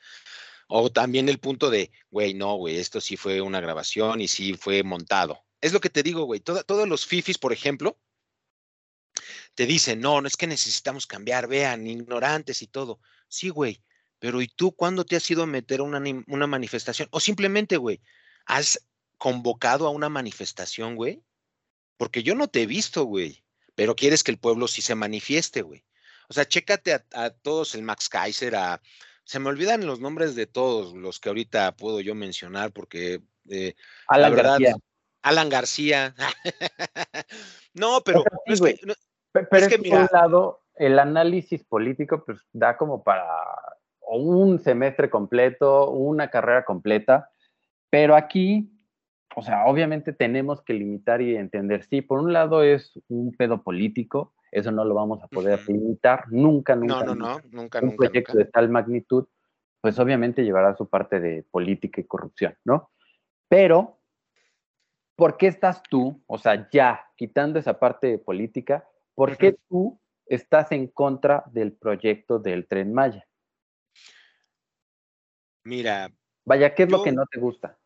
[0.69, 4.55] O también el punto de, güey, no, güey, esto sí fue una grabación y sí
[4.55, 5.45] fue montado.
[5.61, 6.41] Es lo que te digo, güey.
[6.41, 8.01] todos los FIFIs, por ejemplo,
[9.55, 13.01] te dicen, no, no es que necesitamos cambiar, vean, ignorantes y todo.
[13.29, 13.83] Sí, güey,
[14.19, 17.09] pero ¿y tú cuándo te has ido a meter a una, una manifestación?
[17.13, 18.01] O simplemente, güey,
[18.45, 21.23] ¿has convocado a una manifestación, güey?
[21.97, 23.43] Porque yo no te he visto, güey,
[23.75, 25.85] pero quieres que el pueblo sí se manifieste, güey.
[26.29, 28.81] O sea, chécate a, todos, el Max Kaiser, a...
[29.25, 33.23] Se me olvidan los nombres de todos los que ahorita puedo yo mencionar porque...
[33.49, 33.75] Eh,
[34.09, 34.77] Alan García.
[35.23, 36.15] Alan García.
[37.75, 38.25] no, pero...
[38.47, 38.79] es que,
[39.33, 43.27] pero es, que, por un lado, el análisis político pues da como para
[44.09, 47.31] un semestre completo, una carrera completa,
[47.91, 48.71] pero aquí,
[49.39, 53.63] o sea, obviamente tenemos que limitar y entender, sí, por un lado es un pedo
[53.63, 57.05] político, eso no lo vamos a poder limitar, nunca, nunca.
[57.05, 59.27] No, no, no, nunca, un proyecto de tal magnitud,
[59.83, 62.91] pues obviamente llevará su parte de política y corrupción, ¿no?
[63.47, 64.01] Pero,
[65.17, 70.01] ¿por qué estás tú, o sea, ya quitando esa parte de política, por qué tú
[70.25, 73.29] estás en contra del proyecto del tren Maya?
[75.63, 76.11] Mira.
[76.47, 77.77] Vaya, ¿qué es lo que no te gusta?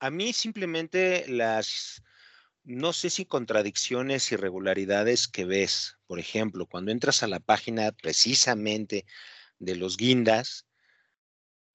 [0.00, 2.02] A mí simplemente las,
[2.64, 9.06] no sé si contradicciones, irregularidades que ves, por ejemplo, cuando entras a la página precisamente
[9.58, 10.68] de los guindas,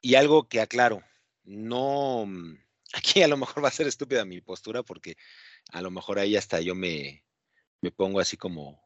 [0.04, 1.02] y algo que aclaro,
[1.44, 2.28] no,
[2.94, 5.16] aquí a lo mejor va a ser estúpida mi postura porque
[5.72, 7.24] a lo mejor ahí hasta yo me,
[7.82, 8.84] me pongo así como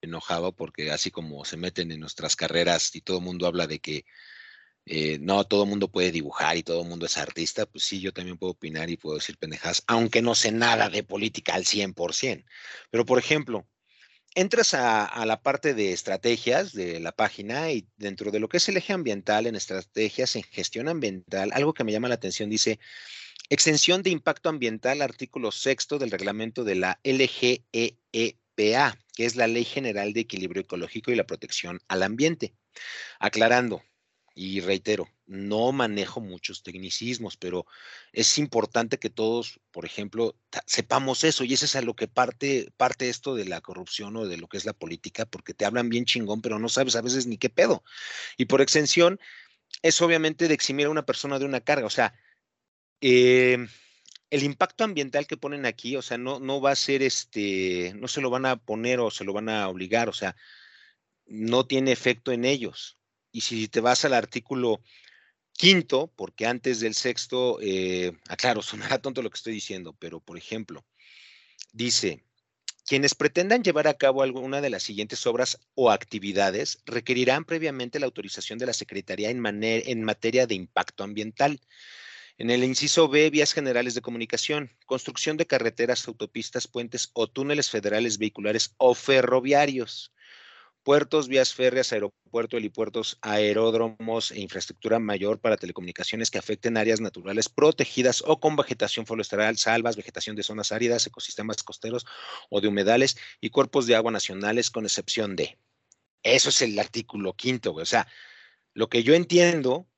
[0.00, 3.80] enojado porque así como se meten en nuestras carreras y todo el mundo habla de
[3.80, 4.04] que
[4.90, 8.00] eh, no todo el mundo puede dibujar y todo el mundo es artista, pues sí,
[8.00, 11.64] yo también puedo opinar y puedo decir pendejas, aunque no sé nada de política al
[11.64, 12.46] 100%.
[12.90, 13.66] Pero, por ejemplo,
[14.34, 18.68] entras a, la parte de estrategias de la página y dentro de lo que es
[18.70, 22.78] el eje ambiental, en estrategias, en gestión ambiental, algo que me llama la atención dice,
[23.50, 29.64] extensión de impacto ambiental, artículo sexto del reglamento de la LGEEPA, que es la Ley
[29.64, 32.54] General de Equilibrio Ecológico y la Protección al Ambiente.
[33.18, 33.82] Aclarando,
[34.40, 37.66] y reitero, no manejo muchos tecnicismos, pero
[38.12, 42.72] es importante que todos, por ejemplo, sepamos eso y eso es a lo que parte,
[42.76, 45.88] parte esto de la corrupción o de lo que es la política, porque te hablan
[45.88, 47.82] bien chingón, pero no sabes a veces ni qué pedo.
[48.36, 49.18] Y por extensión,
[49.82, 52.14] es obviamente de eximir a una persona de una carga, o sea,
[53.00, 53.68] em,
[54.30, 58.06] el impacto ambiental que ponen aquí, o sea, no, no va a ser este, no
[58.06, 60.36] se lo van a poner o se lo van a obligar, o sea,
[61.26, 62.97] no tiene efecto en ellos
[63.38, 64.80] y si te vas al artículo
[65.52, 70.36] quinto, porque antes del sexto, eh, aclaro, sonará tonto lo que estoy diciendo, pero por
[70.36, 70.84] ejemplo,
[71.72, 72.24] dice,
[72.84, 78.06] quienes pretendan llevar a cabo alguna de las siguientes obras o actividades requerirán previamente la
[78.06, 81.60] autorización de la Secretaría en, en materia de impacto ambiental.
[82.38, 87.70] En el inciso B, vías generales de comunicación, construcción de carreteras, autopistas, puentes o túneles
[87.70, 90.12] federales vehiculares o ferroviarios
[90.82, 97.48] puertos, vías férreas, aeropuertos, helipuertos, aeródromos e infraestructura mayor para telecomunicaciones que afecten áreas naturales
[97.48, 102.06] protegidas o con vegetación forestal, salvas, vegetación de zonas áridas, ecosistemas costeros
[102.50, 105.58] o de humedales y cuerpos de agua nacionales con excepción de.
[106.22, 108.06] Eso es el artículo quinto, O sea,
[108.74, 109.88] lo que yo entiendo,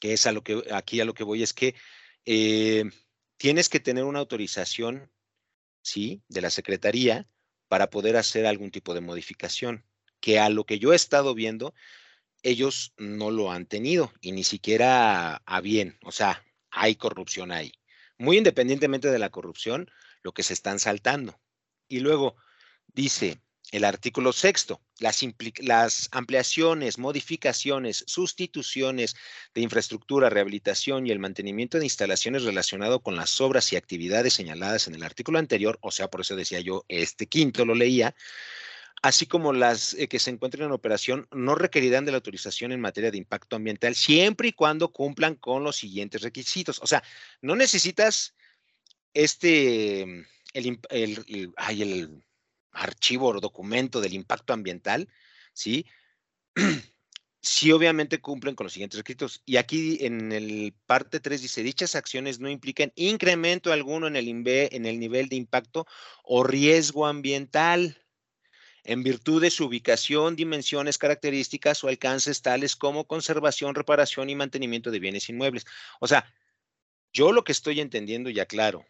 [0.00, 1.74] que es a lo que aquí a lo que voy, es que
[2.24, 2.84] eh,
[3.36, 5.10] tienes que tener una autorización,
[5.82, 6.22] ¿sí?
[6.28, 7.28] De la Secretaría
[7.68, 9.84] para poder hacer algún tipo de modificación,
[10.20, 11.74] que a lo que yo he estado viendo,
[12.42, 17.72] ellos no lo han tenido y ni siquiera a bien, o sea, hay corrupción ahí.
[18.18, 19.90] Muy independientemente de la corrupción,
[20.22, 21.38] lo que se están saltando.
[21.88, 22.36] Y luego
[22.86, 23.40] dice,
[23.72, 25.24] el artículo sexto, las,
[25.58, 29.16] las, ampliaciones, modificaciones, sustituciones
[29.54, 34.86] de infraestructura, rehabilitación y el mantenimiento de instalaciones relacionado con las obras y actividades señaladas
[34.86, 38.14] en el artículo anterior, o sea, por eso decía yo, este quinto lo leía,
[39.02, 42.80] así como las eh, que se encuentren en operación, no requerirán de la autorización en
[42.80, 46.80] materia de impacto ambiental siempre y cuando cumplan con los siguientes requisitos.
[46.82, 47.02] O sea,
[47.40, 48.34] no necesitas
[49.12, 50.02] este,
[50.52, 52.25] el, el, el
[52.76, 55.08] archivo o documento del impacto ambiental,
[55.52, 55.86] ¿sí?
[57.40, 59.42] sí obviamente cumplen con los siguientes requisitos.
[59.46, 64.28] Y aquí en el parte 3 dice, dichas acciones no implican incremento alguno en el,
[64.28, 65.86] en el nivel de impacto
[66.24, 68.02] o riesgo ambiental
[68.86, 74.90] en virtud de su ubicación, dimensiones, características o alcances tales como conservación, reparación y mantenimiento
[74.90, 75.66] de bienes inmuebles.
[76.00, 76.32] O sea,
[77.12, 78.86] yo lo que estoy entendiendo ya claro,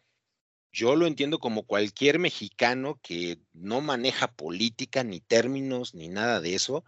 [0.76, 6.54] yo lo entiendo como cualquier mexicano que no maneja política, ni términos, ni nada de
[6.54, 6.84] eso.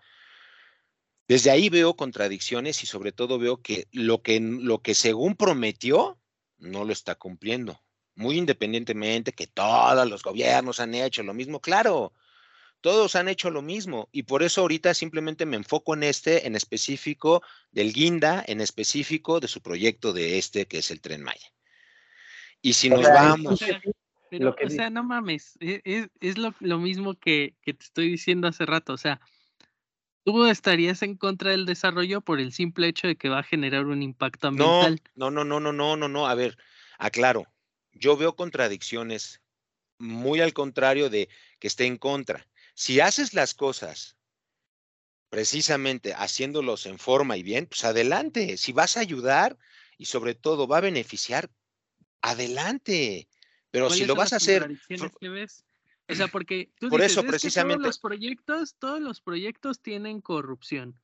[1.26, 6.20] Desde ahí veo contradicciones y sobre todo veo que lo que, lo que según prometió
[6.58, 7.80] no lo está cumpliendo.
[8.14, 12.12] Muy independientemente que todos los gobiernos han hecho lo mismo, claro,
[12.82, 16.56] todos han hecho lo mismo y por eso ahorita simplemente me enfoco en este, en
[16.56, 21.54] específico del Guinda, en específico de su proyecto de este que es el Tren Maya.
[22.62, 23.60] Y si nos vamos...
[24.30, 28.92] Pero, o sea, no mames, e, es, lo, mismo que, te estoy diciendo hace rato,
[28.92, 29.20] o sea,
[30.22, 33.86] tú estarías en contra del desarrollo por el simple hecho de que va a generar
[33.86, 35.00] un impacto ambiental.
[35.14, 36.58] No, no, no, no, no, no, no, a ver,
[36.98, 37.46] aclaro,
[37.92, 39.40] yo veo contradicciones
[39.98, 42.46] muy al contrario de que esté en contra.
[42.74, 44.16] Si haces las cosas
[45.30, 49.58] precisamente haciéndolos en forma y bien, pues adelante, si vas a ayudar
[49.96, 51.50] y sobre todo va a beneficiar,
[52.22, 53.28] adelante.
[53.70, 54.68] Pero si lo vas a hacer.
[56.10, 60.98] O sea, porque por eso precisamente todos los proyectos, todos los proyectos tienen corrupción.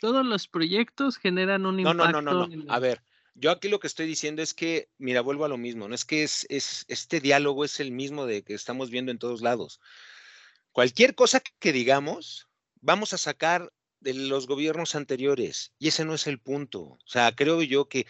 [0.00, 2.12] Todos los proyectos generan un impacto.
[2.12, 2.72] No, no, no, no.
[2.72, 3.02] A ver,
[3.34, 5.88] yo aquí lo que estoy diciendo es que, mira, vuelvo a lo mismo.
[5.88, 9.18] No es que es, es este diálogo es el mismo de que estamos viendo en
[9.18, 9.80] todos lados.
[10.72, 12.48] Cualquier cosa que digamos,
[12.80, 16.80] vamos a sacar de los gobiernos anteriores y ese no es el punto.
[16.80, 18.06] O sea, creo yo que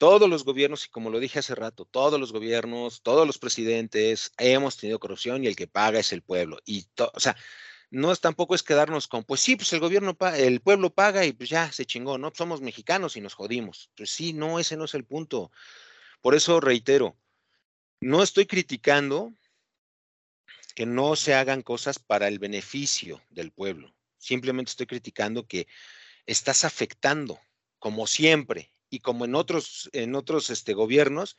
[0.00, 4.32] todos los gobiernos, y como lo dije hace rato, todos los gobiernos, todos los presidentes
[4.38, 6.58] hemos tenido corrupción y el que paga es el pueblo.
[6.64, 7.36] Y, o sea,
[7.90, 11.34] no es tampoco es quedarnos con, pues sí, pues el gobierno, el pueblo paga y
[11.34, 12.32] pues ya se chingó, ¿no?
[12.34, 13.90] Somos mexicanos y nos jodimos.
[13.94, 15.52] Pues sí, no, ese no es el punto.
[16.22, 17.18] Por eso reitero,
[18.00, 19.34] no estoy criticando
[20.74, 23.94] que no se hagan cosas para el beneficio del pueblo.
[24.16, 25.68] Simplemente estoy criticando que
[26.24, 27.38] estás afectando,
[27.78, 31.36] como siempre, y como en otros, en otros este, gobiernos,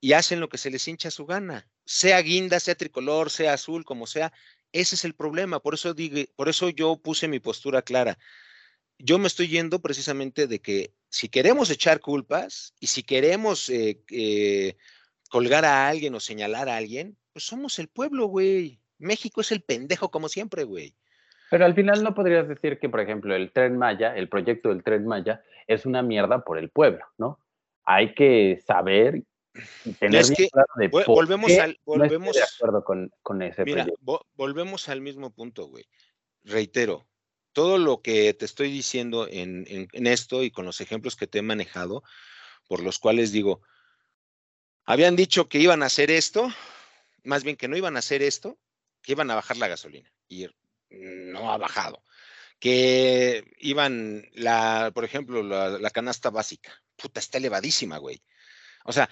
[0.00, 3.84] y hacen lo que se les hincha su gana, sea guinda, sea tricolor, sea azul,
[3.84, 4.32] como sea.
[4.72, 5.60] Ese es el problema.
[5.60, 8.18] Por eso, digo, por eso yo puse mi postura clara.
[8.98, 14.02] Yo me estoy yendo precisamente de que si queremos echar culpas y si queremos eh,
[14.10, 14.76] eh,
[15.30, 18.80] colgar a alguien o señalar a alguien, pues somos el pueblo, güey.
[18.98, 20.94] México es el pendejo como siempre, güey.
[21.50, 24.82] Pero al final no podrías decir que, por ejemplo, el tren Maya, el proyecto del
[24.82, 27.38] tren Maya, es una mierda por el pueblo, ¿no?
[27.84, 29.22] Hay que saber
[29.84, 33.42] y tener Es que claro de volvemos qué al, no volvemos, de acuerdo con, con
[33.42, 34.02] ese mira, proyecto.
[34.04, 35.84] vo- volvemos al mismo punto, güey.
[36.44, 37.06] Reitero,
[37.52, 41.26] todo lo que te estoy diciendo en, en- en esto y con los ejemplos que
[41.26, 42.02] te he manejado,
[42.68, 43.62] por los cuales digo,
[44.84, 46.48] habían dicho que iban a hacer esto,
[47.24, 48.58] más bien que no iban a hacer esto,
[49.02, 50.46] que iban a bajar la gasolina y
[51.56, 52.02] ha bajado.
[52.58, 58.22] Que iban, la, por ejemplo, la, la canasta básica, puta, está elevadísima, güey.
[58.84, 59.10] O sea,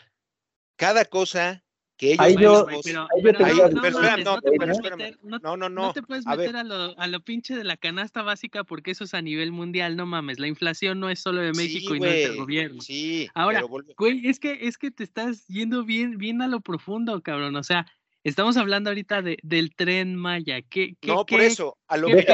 [0.76, 1.62] cada cosa
[1.96, 4.76] que ellos Ahí yo- mismos- pero, pero a no, pero no, no te pero puedes
[4.78, 4.98] espérame.
[4.98, 6.46] meter, no, No, te puedes A ver.
[6.52, 9.52] meter a lo, a lo pinche de la canasta básica porque eso es a nivel
[9.52, 12.36] mundial, no mames, la inflación no es solo de México Sí, y no es del
[12.36, 12.80] gobierno.
[12.80, 13.62] Sí, Ahora,
[13.96, 17.54] Güey, es que, es que te estás yendo bien, bien a lo profundo, cabrón.
[17.56, 17.86] O sea,
[18.24, 20.60] estamos hablando ahorita de, del tren Maya.
[20.62, 22.26] ¿Qué, qué, no, por qué- eso, a lo que.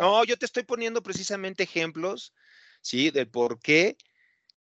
[0.00, 2.32] No, yo te estoy poniendo precisamente ejemplos,
[2.80, 3.10] ¿sí?
[3.10, 3.96] De por qué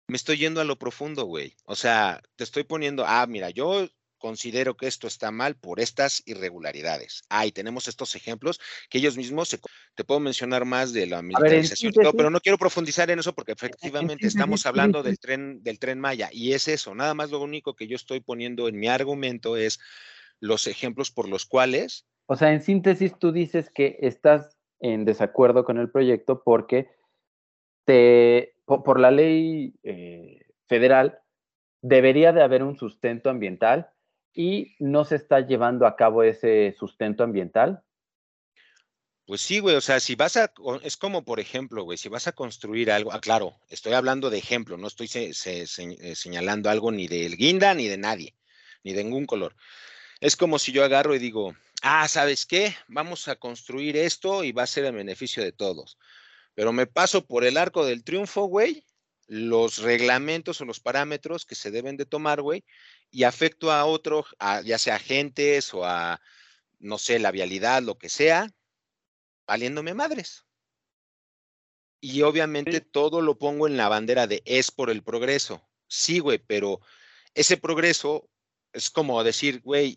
[0.08, 1.56] me estoy yendo a lo profundo, güey.
[1.66, 3.88] O sea, te estoy poniendo, ah, mira, yo
[4.26, 7.26] considero que esto está mal por estas irregularidades.
[7.30, 8.60] Ah, y tenemos estos ejemplos
[8.90, 9.60] que ellos mismos, se
[9.94, 13.36] te puedo mencionar más de la militarización, y todo, pero no quiero profundizar en eso
[13.36, 17.40] porque efectivamente estamos hablando del tren, del tren Maya y es eso, nada más lo
[17.40, 19.80] único que yo estoy poniendo en mi argumento es
[20.40, 25.66] los ejemplos por los cuales O sea, en síntesis, tú dices que estás en desacuerdo
[25.66, 26.90] con el proyecto porque
[27.86, 31.20] te, po- por, la ley eh, federal
[31.84, 33.92] debería de haber un sustento ambiental
[34.36, 37.82] y no se está llevando a cabo ese sustento ambiental.
[39.26, 42.28] Pues sí, güey, o sea, si vas a, es como por ejemplo, güey, si vas
[42.28, 45.34] a construir algo, ah, claro, estoy hablando de ejemplo, no estoy eh,
[46.16, 48.36] señalando algo ni del guinda ni de nadie,
[48.84, 49.56] ni de ningún color.
[50.20, 52.76] Es como si yo agarro y digo, ah, ¿sabes qué?
[52.88, 55.98] Vamos a construir esto y va a ser en beneficio de todos.
[56.54, 58.86] Pero me paso por el arco del triunfo, güey,
[59.28, 62.64] los reglamentos o los parámetros que se deben de tomar, güey,
[63.16, 66.20] y afecto a otro, a- ya sea agentes o a,
[66.80, 68.50] no sé, la vialidad, lo que sea,
[69.48, 70.46] valiéndome madres.
[72.02, 75.66] Y obviamente todo lo pongo en la bandera de es por el progreso.
[75.88, 76.82] Sí, güey, pero
[77.34, 78.30] ese progreso
[78.74, 79.96] es como decir, güey,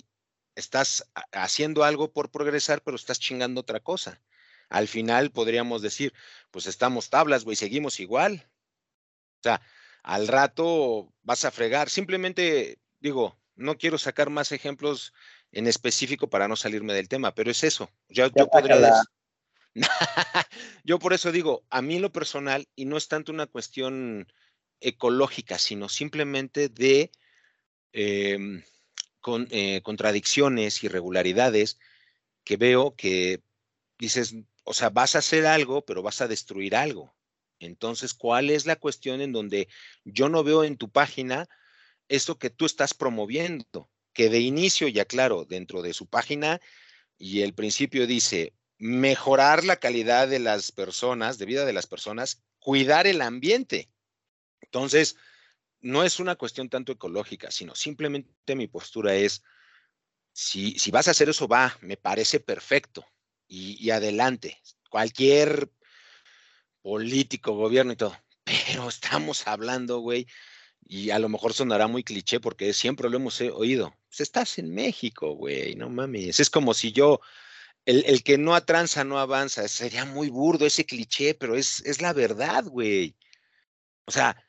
[0.54, 4.22] estás ha- haciendo algo por progresar, pero estás chingando otra cosa.
[4.68, 6.12] Al final podríamos decir,
[6.52, 8.48] pues estamos tablas, güey, seguimos igual.
[9.40, 9.61] O sea,
[10.04, 11.90] al rato vas a fregar.
[11.90, 15.13] Simplemente digo, no quiero sacar más ejemplos
[15.53, 17.91] en específico para no salirme del tema, pero es eso.
[18.09, 19.03] Yo, yo podría
[20.85, 24.27] yo por eso digo, a mí en lo personal, y no es tanto una cuestión
[24.81, 27.11] ecológica, sino simplemente de
[27.93, 28.63] em,
[29.21, 31.79] con, eh, contradicciones, irregularidades,
[32.45, 33.43] que veo que
[33.99, 34.35] dices,
[34.65, 37.15] o sea, vas a hacer algo, pero vas a destruir algo.
[37.59, 39.69] Entonces, ¿cuál es la cuestión en donde
[40.05, 41.49] yo no veo en tu página
[42.09, 43.90] esto que tú estás promoviendo?
[44.12, 46.61] Que de inicio, ya claro, dentro de su página
[47.18, 52.42] y el principio dice mejorar la calidad de las personas, de vida de las personas,
[52.59, 53.90] cuidar el ambiente.
[54.61, 55.16] Entonces,
[55.81, 59.42] no es una cuestión tanto ecológica, sino simplemente mi postura es,
[60.33, 63.04] si, si vas a hacer eso, va, me parece perfecto
[63.48, 64.61] y, y adelante.
[64.90, 65.71] Cualquier
[66.83, 68.17] político, gobierno y todo.
[68.44, 70.27] Pero estamos hablando, güey,
[70.89, 73.95] y a lo mejor sonará muy cliché porque siempre lo hemos oído.
[74.09, 76.41] Pues estás en México, güey, no mames.
[76.41, 77.21] Es como si yo,
[77.85, 79.69] el, el que no atranza no avanza.
[79.69, 83.15] Sería muy burdo ese cliché, pero es, es la verdad, güey.
[84.07, 84.43] O sea,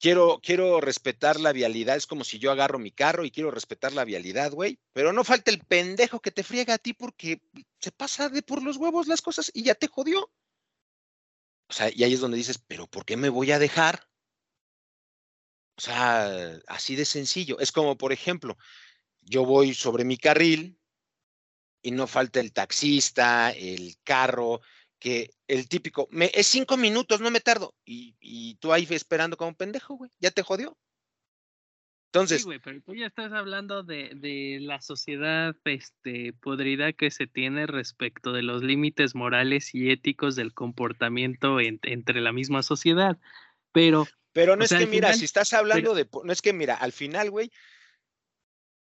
[0.00, 1.96] quiero, quiero respetar la vialidad.
[1.96, 4.80] Es como si yo agarro mi carro y quiero respetar la vialidad, güey.
[4.94, 7.42] Pero no falta el pendejo que te friega a ti porque
[7.78, 10.32] se pasa de por los huevos las cosas y ya te jodió.
[11.68, 14.08] O sea, y ahí es donde dices, pero ¿por qué me voy a dejar?
[15.76, 17.58] O sea, así de sencillo.
[17.58, 18.56] Es como, por ejemplo,
[19.22, 20.78] yo voy sobre mi carril
[21.82, 24.60] y no falta el taxista, el carro,
[24.98, 27.74] que el típico, me, es cinco minutos, no me tardo.
[27.84, 30.78] Y, y tú ahí esperando como pendejo, güey, ya te jodió.
[32.12, 37.10] Entonces, Sí, güey, pero tú ya estás hablando de, de la sociedad este, podrida que
[37.10, 42.62] se tiene respecto de los límites morales y éticos del comportamiento en- entre la misma
[42.62, 43.18] sociedad.
[43.72, 46.42] Pero pero no o es sea, que, mira, final- si estás hablando de, no es
[46.42, 47.50] que, mira, al final, güey,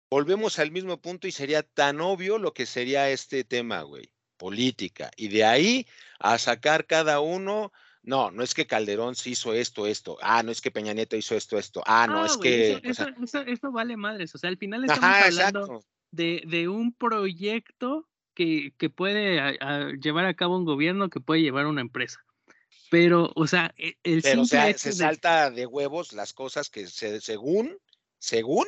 [0.09, 5.11] volvemos al mismo punto y sería tan obvio lo que sería este tema, güey, política.
[5.17, 5.87] Y de ahí
[6.19, 7.71] a sacar cada uno,
[8.03, 11.15] no, no es que Calderón sí hizo esto, esto, ah, no es que Peña Nieto
[11.17, 13.71] hizo esto, esto, ah, no, Ah, es güey, que, eso, o sea, eso- eso- eso
[13.71, 14.33] vale madres.
[14.35, 19.55] O sea, al final estamos ajá, hablando de, de un proyecto que, que puede a-
[19.59, 22.19] a llevar a cabo un gobierno, que puede llevar una empresa.
[22.89, 26.69] Pero, o sea, e- el Pero o sea, se de- salta de huevos las cosas
[26.69, 27.77] que se, según,
[28.19, 28.65] según,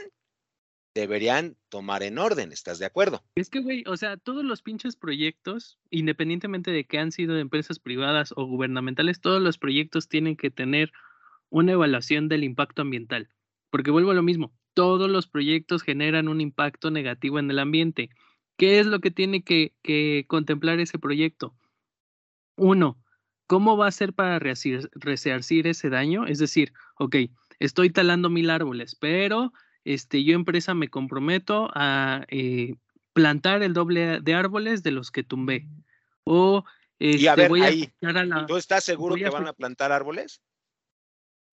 [0.93, 3.23] deberían tomar en orden, ¿estás de acuerdo?
[3.35, 7.41] Es que, güey, o sea, todos los pinches proyectos, independientemente de que han sido de
[7.41, 10.91] empresas privadas o gubernamentales, todos los proyectos tienen que tener
[11.49, 13.29] una evaluación del impacto ambiental.
[13.69, 18.09] Porque vuelvo a lo mismo, todos los proyectos generan un impacto negativo en el ambiente.
[18.57, 21.55] ¿Qué es lo que tiene que, que contemplar ese proyecto?
[22.55, 22.97] Uno,
[23.47, 26.27] ¿cómo va a ser para resarcir, ese daño?
[26.27, 27.15] Es decir, ok,
[27.59, 29.53] estoy talando mil árboles, pero
[29.85, 32.75] este, yo empresa me comprometo a eh,
[33.13, 35.67] plantar el doble de árboles de los que tumbé.
[36.23, 36.65] O
[36.99, 39.53] este, a ver, voy a ahí, a la- ¿Tú estás seguro que a van a
[39.53, 40.41] plantar árboles?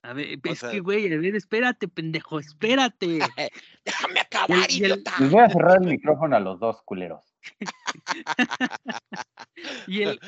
[0.03, 3.19] A ver, o es sea- que, güey, a ver, espérate, pendejo, espérate.
[3.85, 5.15] Déjame acabar, y el- idiota.
[5.21, 7.35] Les voy a cerrar el micrófono a los dos culeros.
[9.87, 10.21] Y, el,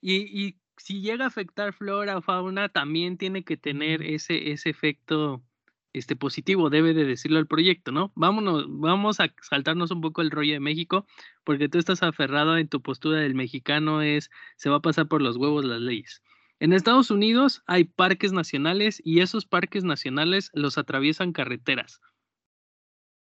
[0.00, 4.70] y, y si llega a afectar flora o fauna, también tiene que tener ese, ese
[4.70, 5.42] efecto
[5.92, 8.12] este, positivo, debe de decirlo el proyecto, ¿no?
[8.14, 11.04] Vámonos, vamos a saltarnos un poco el rollo de México,
[11.42, 15.22] porque tú estás aferrado en tu postura del mexicano, es se va a pasar por
[15.22, 16.22] los huevos las leyes.
[16.60, 22.00] En Estados Unidos hay parques nacionales y esos parques nacionales los atraviesan carreteras.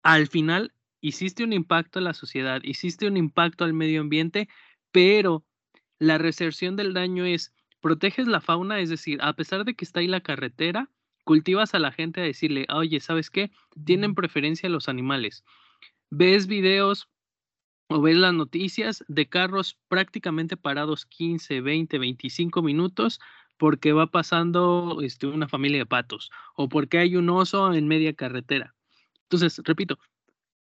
[0.03, 4.49] Al final, hiciste un impacto a la sociedad, hiciste un impacto al medio ambiente,
[4.91, 5.45] pero
[5.99, 9.99] la reserción del daño es, proteges la fauna, es decir, a pesar de que está
[9.99, 10.89] ahí la carretera,
[11.23, 13.51] cultivas a la gente a decirle, oye, ¿sabes qué?
[13.85, 15.43] Tienen preferencia los animales.
[16.09, 17.09] Ves videos
[17.87, 23.19] o ves las noticias de carros prácticamente parados 15, 20, 25 minutos
[23.57, 28.13] porque va pasando este, una familia de patos o porque hay un oso en media
[28.13, 28.75] carretera.
[29.23, 29.99] Entonces, repito,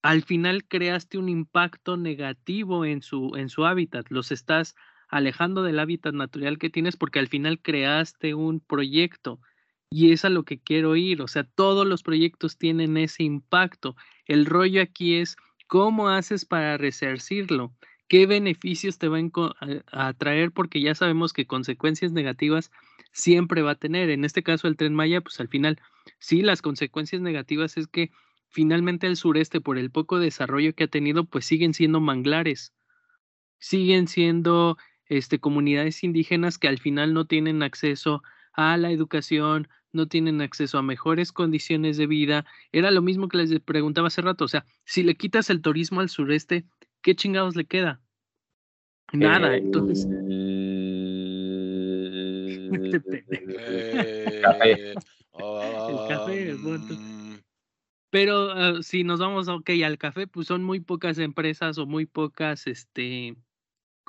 [0.03, 4.75] al final creaste un impacto negativo en su, en su hábitat, los estás
[5.11, 9.41] alejando del hábitat natural que tienes porque al final creaste un proyecto
[9.91, 13.97] y es a lo que quiero ir, o sea, todos los proyectos tienen ese impacto.
[14.25, 15.37] El rollo aquí es
[15.67, 17.75] cómo haces para resarcirlo,
[18.07, 19.33] qué beneficios te van
[19.93, 22.71] a, a traer porque ya sabemos que consecuencias negativas
[23.13, 24.11] siempre va a tener.
[24.11, 25.81] En este caso el tren Maya, pues al final
[26.21, 28.13] sí, las consecuencias negativas es que
[28.49, 32.73] finalmente el sureste, por el poco desarrollo que ha tenido, pues siguen siendo manglares,
[33.59, 34.77] siguen siendo
[35.11, 38.23] este, comunidades indígenas que al final no tienen acceso
[38.55, 42.47] a la educación, no tienen acceso a mejores condiciones de vida.
[42.73, 46.01] Era lo mismo que les preguntaba hace rato, o sea, si le quitas el turismo
[46.01, 46.65] al sureste,
[47.03, 48.01] ¿qué chingados le queda?
[49.13, 50.07] Nada, entonces...
[50.11, 50.71] Eh,
[54.43, 54.95] Café.
[55.41, 57.39] El café, um,
[58.11, 62.07] Pero uh, si nos vamos, ok, al café, pues son muy pocas empresas o muy
[62.07, 63.37] pocas este,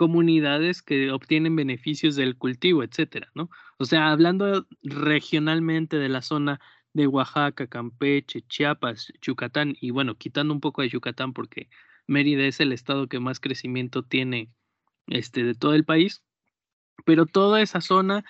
[0.01, 3.51] comunidades que obtienen beneficios del cultivo, etcétera, ¿no?
[3.77, 6.59] O sea, hablando regionalmente de la zona
[6.91, 11.69] de Oaxaca, Campeche, Chiapas, Yucatán, y bueno, quitando un poco de Yucatán porque
[12.07, 14.51] Mérida es el estado que más crecimiento tiene
[15.05, 16.23] este, de todo el país,
[17.05, 18.25] pero toda esa zona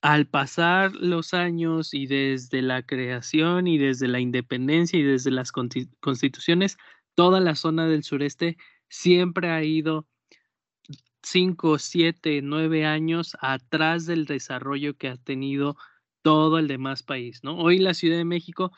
[0.00, 5.52] al pasar los años y desde la creación y desde la independencia y desde las
[5.52, 6.76] constituciones,
[7.14, 8.56] toda la zona del sureste
[8.88, 10.08] siempre ha ido
[11.22, 15.76] cinco, siete, nueve años atrás del desarrollo que ha tenido
[16.22, 17.58] todo el demás país, ¿no?
[17.58, 18.72] Hoy la Ciudad de México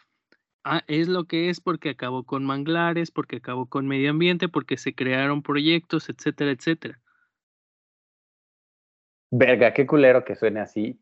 [0.64, 4.76] ah, es lo que es porque acabó con manglares, porque acabó con medio ambiente, porque
[4.76, 7.00] se crearon proyectos, etcétera, etcétera.
[9.30, 11.00] Verga, qué culero que suene así,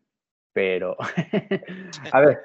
[0.52, 0.96] pero
[2.12, 2.40] a ver,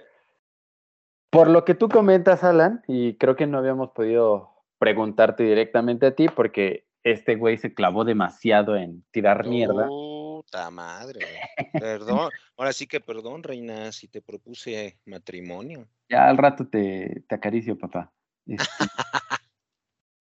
[1.30, 6.16] por lo que tú comentas, Alan, y creo que no habíamos podido preguntarte directamente a
[6.16, 9.88] ti porque este güey se clavó demasiado en tirar mierda.
[9.88, 11.26] Puta madre.
[11.74, 12.30] Perdón.
[12.55, 15.88] Ahora sí que perdón, reina, si te propuse matrimonio.
[16.10, 18.14] Ya al rato te, te acaricio, papá.
[18.45, 18.86] Este,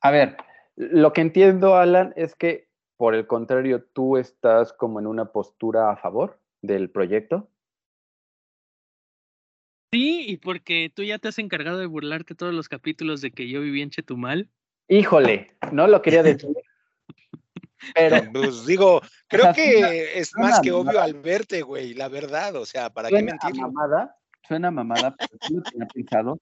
[0.00, 0.36] a ver,
[0.76, 2.66] lo que entiendo, Alan, es que
[2.96, 7.50] por el contrario, tú estás como en una postura a favor del proyecto.
[9.92, 13.48] Sí, y porque tú ya te has encargado de burlarte todos los capítulos de que
[13.48, 14.50] yo viví en Chetumal.
[14.88, 16.48] Híjole, no lo quería decir.
[17.94, 20.90] Pero Pues digo, creo sea, que suena- es suena más que mamada.
[20.90, 23.68] obvio al verte, güey, la verdad, o sea, ¿para qué suena a mentirlo?
[23.72, 24.16] mamada,
[24.46, 26.38] suena mamada, pero sí lo tenía pensado,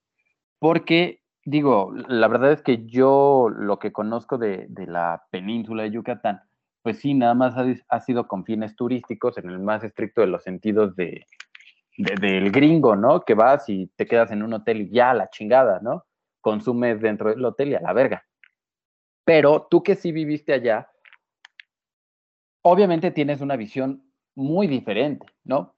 [0.58, 5.90] porque, digo, la verdad es que yo lo que conozco de, de la península de
[5.90, 6.42] Yucatán,
[6.82, 10.26] pues sí, nada más ha, ha sido con fines turísticos, en el más estricto de
[10.26, 11.26] los sentidos de,
[11.96, 13.24] de- del gringo, ¿no?
[13.24, 16.04] Que vas y te quedas en un hotel y ya, la chingada, ¿no?
[16.40, 18.24] Consumes dentro del hotel y a la verga.
[19.24, 20.90] Pero tú que sí viviste allá,
[22.64, 24.02] obviamente tienes una visión
[24.34, 25.74] muy diferente, ¿no?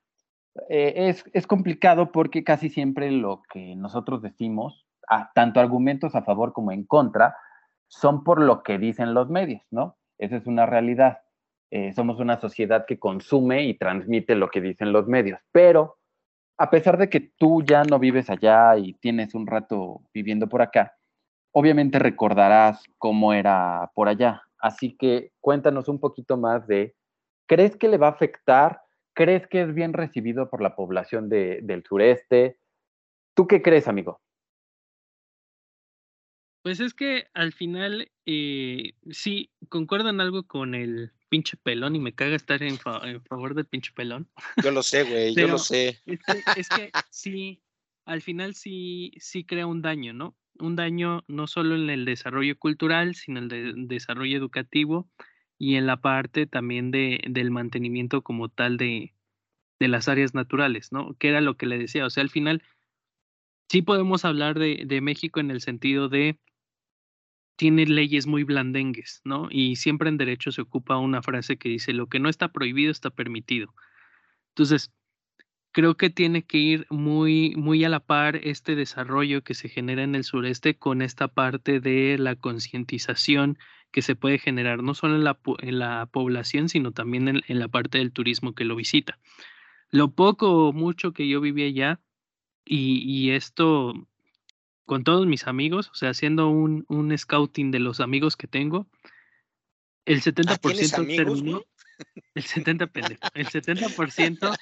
[0.70, 4.86] Eh, es, es complicado porque casi siempre lo que nosotros decimos,
[5.34, 7.36] tanto argumentos a favor como en contra,
[7.88, 9.96] son por lo que dicen los medios, ¿no?
[10.18, 11.18] Esa es una realidad.
[11.70, 15.98] Eh, somos una sociedad que consume y transmite lo que dicen los medios, pero
[16.58, 20.62] a pesar de que tú ya no vives allá y tienes un rato viviendo por
[20.62, 20.94] acá,
[21.52, 24.45] obviamente recordarás cómo era por allá.
[24.58, 26.96] Así que cuéntanos un poquito más de,
[27.46, 28.80] ¿crees que le va a afectar?
[29.14, 32.58] ¿Crees que es bien recibido por la población de- del sureste?
[33.34, 34.20] ¿Tú qué crees, amigo?
[36.62, 42.00] Pues es que al final, eh, sí, concuerdo en algo con el pinche pelón y
[42.00, 44.28] me caga estar en, fa- en favor del pinche pelón.
[44.62, 46.00] Yo lo sé, güey, yo lo sé.
[46.06, 47.62] Es que, es que sí,
[48.04, 50.36] al final sí, sí crea un daño, ¿no?
[50.60, 55.08] Un daño no solo en el desarrollo cultural, sino en el de- desarrollo educativo
[55.58, 59.14] y en la parte también de, del mantenimiento como tal de,
[59.80, 61.14] de las áreas naturales, ¿no?
[61.18, 62.06] Que era lo que le decía.
[62.06, 62.62] O sea, al final
[63.68, 66.38] sí podemos hablar de, de México en el sentido de
[67.56, 69.48] tiene leyes muy blandengues, ¿no?
[69.50, 72.90] Y siempre en derecho se ocupa una frase que dice, lo que no está prohibido
[72.92, 73.74] está permitido.
[74.50, 74.92] Entonces,
[75.76, 80.02] creo que tiene que ir muy, muy a la par este desarrollo que se genera
[80.04, 83.58] en el sureste con esta parte de la concientización
[83.90, 87.42] que se puede generar no solo en la, po- en la población, sino también en,
[87.46, 89.18] en la parte del turismo que lo visita.
[89.90, 92.00] Lo poco o mucho que yo viví allá,
[92.64, 93.92] y, y esto
[94.86, 98.86] con todos mis amigos, o sea, haciendo un, un scouting de los amigos que tengo,
[100.06, 101.64] el 70% Ah, ¿tienes amigos, terminó?
[102.34, 104.56] El 70 pendejo, el 70%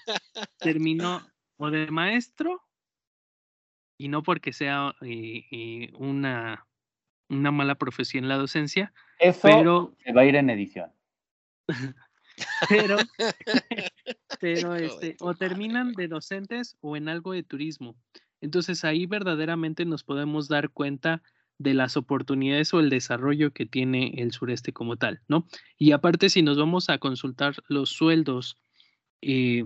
[0.58, 1.26] terminó
[1.56, 2.62] o de maestro
[3.98, 6.66] y no porque sea eh, eh, una,
[7.28, 10.92] una mala profesión la docencia, Eso pero, se va a ir en edición.
[12.68, 12.96] pero,
[14.40, 17.96] pero este, o terminan de docentes o en algo de turismo.
[18.40, 21.22] Entonces ahí verdaderamente nos podemos dar cuenta
[21.58, 25.46] de las oportunidades o el desarrollo que tiene el sureste como tal, ¿no?
[25.78, 28.58] Y aparte, si nos vamos a consultar los sueldos
[29.22, 29.64] eh,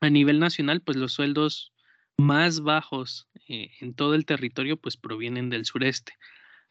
[0.00, 1.72] a nivel nacional, pues los sueldos
[2.16, 6.14] más bajos eh, en todo el territorio, pues provienen del sureste.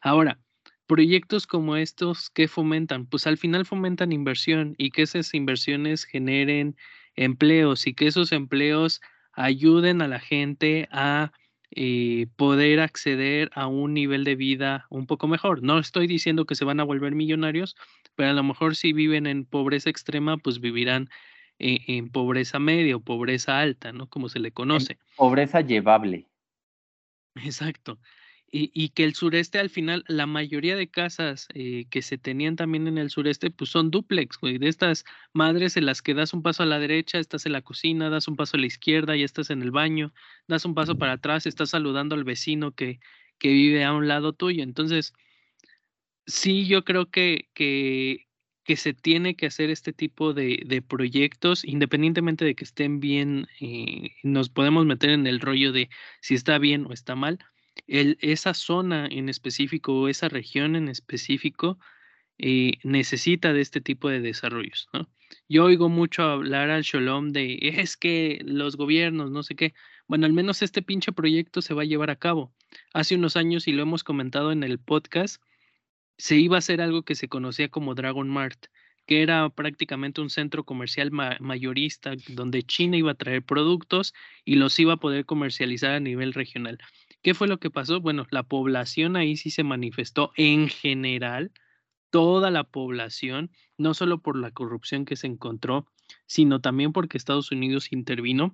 [0.00, 0.40] Ahora,
[0.86, 3.06] proyectos como estos, ¿qué fomentan?
[3.06, 6.76] Pues al final fomentan inversión y que esas inversiones generen
[7.14, 9.00] empleos y que esos empleos
[9.32, 11.32] ayuden a la gente a
[11.72, 15.62] eh, poder acceder a un nivel de vida un poco mejor.
[15.62, 17.76] No estoy diciendo que se van a volver millonarios,
[18.16, 21.08] pero a lo mejor si viven en pobreza extrema, pues vivirán
[21.58, 24.08] eh, en pobreza media o pobreza alta, ¿no?
[24.08, 24.98] Como se le conoce.
[25.16, 26.26] Pobreza llevable.
[27.36, 27.98] Exacto.
[28.52, 32.88] Y, que el sureste al final, la mayoría de casas eh, que se tenían también
[32.88, 36.42] en el sureste, pues son dúplex, güey, de estas madres en las que das un
[36.42, 39.24] paso a la derecha, estás en la cocina, das un paso a la izquierda, ya
[39.24, 40.12] estás en el baño,
[40.48, 42.98] das un paso para atrás, estás saludando al vecino que,
[43.38, 44.64] que vive a un lado tuyo.
[44.64, 45.12] Entonces,
[46.26, 48.26] sí, yo creo que, que,
[48.64, 53.46] que se tiene que hacer este tipo de, de proyectos, independientemente de que estén bien,
[53.60, 55.88] eh, nos podemos meter en el rollo de
[56.20, 57.38] si está bien o está mal
[57.86, 61.78] el, esa zona en específico o esa región en específico
[62.38, 64.88] eh, necesita de este tipo de desarrollos.
[65.48, 69.74] Yo oigo mucho hablar al Sholom de es que los gobiernos, no sé qué.
[70.08, 72.52] Bueno, al menos este pinche proyecto se va a llevar a cabo.
[72.92, 75.42] Hace unos años, y lo hemos comentado en el podcast,
[76.18, 78.66] se iba a hacer algo que se conocía como Dragon Mart,
[79.06, 84.14] que era prácticamente un centro comercial ma mayorista donde China iba a traer productos
[84.44, 86.78] y los iba a poder comercializar a nivel regional.
[87.22, 88.00] ¿Qué fue lo que pasó?
[88.00, 91.52] Bueno, la población ahí sí se manifestó en general,
[92.10, 95.86] toda la población, no solo por la corrupción que se encontró,
[96.26, 98.52] sino también porque Estados Unidos intervino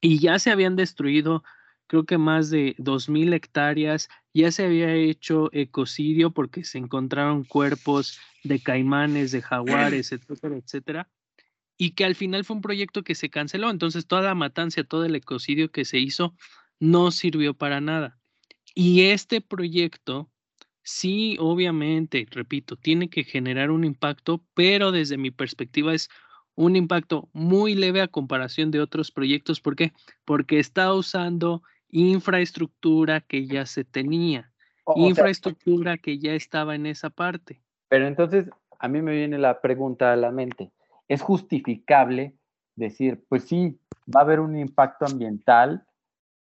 [0.00, 1.42] y ya se habían destruido,
[1.86, 8.18] creo que más de 2.000 hectáreas, ya se había hecho ecocidio porque se encontraron cuerpos
[8.44, 11.08] de caimanes, de jaguares, etcétera, etcétera
[11.82, 13.70] y que al final fue un proyecto que se canceló.
[13.70, 16.34] Entonces, toda la matanza, todo el ecocidio que se hizo,
[16.80, 18.18] no sirvió para nada.
[18.74, 20.30] Y este proyecto,
[20.82, 26.08] sí, obviamente, repito, tiene que generar un impacto, pero desde mi perspectiva es
[26.54, 29.60] un impacto muy leve a comparación de otros proyectos.
[29.60, 29.92] ¿Por qué?
[30.24, 34.52] Porque está usando infraestructura que ya se tenía,
[34.94, 37.60] infraestructura que ya estaba en esa parte.
[37.88, 40.70] Pero entonces, a mí me viene la pregunta a la mente.
[41.08, 42.34] ¿Es justificable
[42.76, 43.78] decir, pues sí,
[44.14, 45.84] va a haber un impacto ambiental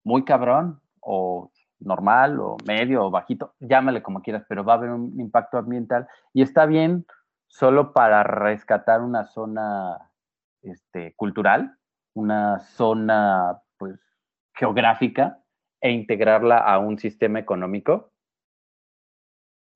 [0.06, 4.92] muy cabrón o normal o medio o bajito, llámale como quieras, pero va a haber
[4.92, 7.06] un impacto ambiental y está bien
[7.48, 10.12] solo para rescatar una zona
[10.62, 11.78] este, cultural,
[12.14, 14.00] una zona pues,
[14.54, 15.40] geográfica
[15.82, 18.12] e integrarla a un sistema económico?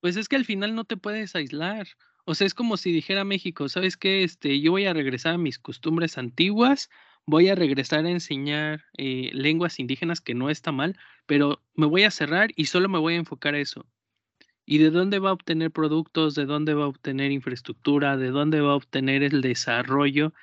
[0.00, 1.86] Pues es que al final no te puedes aislar.
[2.24, 4.24] O sea, es como si dijera México, ¿sabes qué?
[4.24, 6.90] Este, yo voy a regresar a mis costumbres antiguas,
[7.30, 12.02] voy a regresar a enseñar eh, lenguas indígenas, que no está mal, pero me voy
[12.02, 13.86] a cerrar y solo me voy a enfocar a eso.
[14.66, 16.34] ¿Y de dónde va a obtener productos?
[16.34, 18.16] ¿De dónde va a obtener infraestructura?
[18.16, 20.34] ¿De dónde va a obtener el desarrollo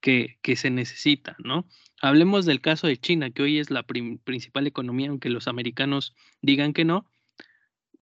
[0.00, 1.36] que, se necesita?
[1.38, 1.66] ¿no?
[2.00, 6.72] Hablemos del caso de China, que hoy es la principal economía, aunque los americanos digan
[6.72, 7.06] que no,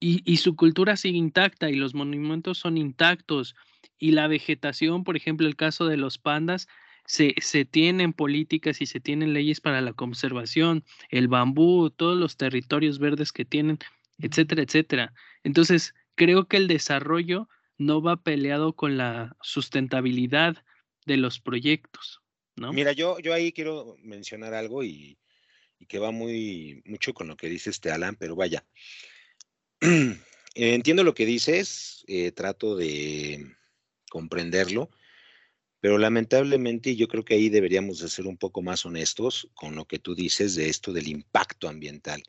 [0.03, 3.55] y, su cultura sigue intacta y los monumentos son intactos
[3.99, 6.67] y la vegetación, por ejemplo, el caso de los pandas,
[7.11, 12.37] se, se, tienen políticas y se tienen leyes para la conservación, el bambú, todos los
[12.37, 13.79] territorios verdes que tienen,
[14.19, 15.13] etcétera, etcétera.
[15.43, 20.63] Entonces, creo que el desarrollo no va peleado con la sustentabilidad
[21.05, 22.21] de los proyectos,
[22.55, 22.71] ¿no?
[22.71, 25.17] Mira, yo, yo ahí quiero mencionar algo y,
[25.79, 28.65] y que va muy mucho con lo que dice este Alan, pero vaya.
[30.55, 33.53] Entiendo lo que dices, eh, trato de
[34.09, 34.91] comprenderlo,
[35.81, 39.85] pero lamentablemente yo creo que ahí deberíamos de ser un poco más honestos con lo
[39.85, 42.23] que tú dices de esto del impacto ambiental.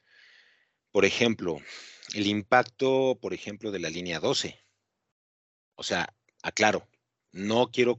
[0.90, 1.58] Por ejemplo,
[2.14, 4.58] el impacto, por ejemplo, de la línea 12.
[5.74, 6.88] O sea, aclaro,
[7.30, 7.98] no quiero,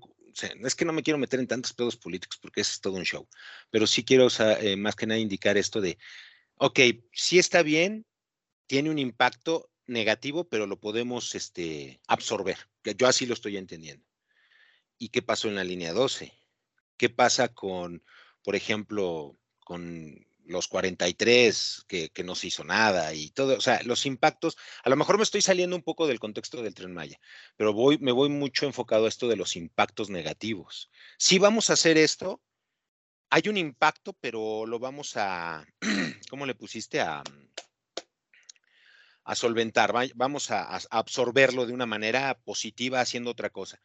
[0.63, 3.27] es que no me quiero meter en tantos pedos políticos porque es todo un show,
[3.69, 4.27] pero sí quiero
[4.59, 5.99] eh, más que nada indicar esto de,
[6.55, 6.79] ok,
[7.11, 8.07] sí está bien,
[8.65, 12.57] tiene un impacto negativo, pero lo podemos este, absorber.
[12.83, 14.12] Yo así lo estoy entendiendo.
[15.03, 16.31] ¿Y qué pasó en la línea 12?
[16.95, 18.05] ¿Qué pasa con,
[18.41, 24.05] por ejemplo, con los 43 que, no se hizo nada y todo, o sea, los
[24.05, 27.19] impactos, a lo mejor me estoy saliendo un poco del contexto del tren Maya,
[27.57, 30.89] pero voy, me voy mucho enfocado a esto de los impactos negativos.
[31.17, 32.41] Si vamos a hacer esto,
[33.29, 35.65] hay un impacto, pero lo vamos a,
[36.29, 37.01] ¿cómo le pusiste?
[37.01, 37.23] A,
[39.25, 43.81] a solventar, vamos a absorberlo de una manera positiva haciendo otra cosa.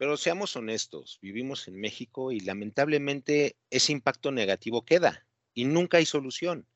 [0.00, 6.06] Pero seamos honestos, vivimos en México y lamentablemente ese impacto negativo queda y nunca hay
[6.06, 6.66] solución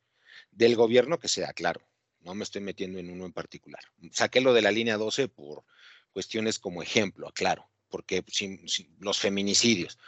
[0.51, 1.81] del gobierno que sea, claro.
[2.21, 3.81] No me estoy metiendo en uno en particular.
[4.13, 5.65] Saqué lo de la línea 12 por
[6.13, 8.61] cuestiones como ejemplo, claro, porque sin,
[8.99, 9.99] los feminicidios.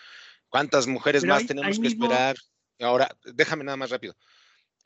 [0.51, 2.37] ¿Cuántas mujeres más tenemos que esperar?
[2.81, 4.15] Ahora, déjame nada más rápido.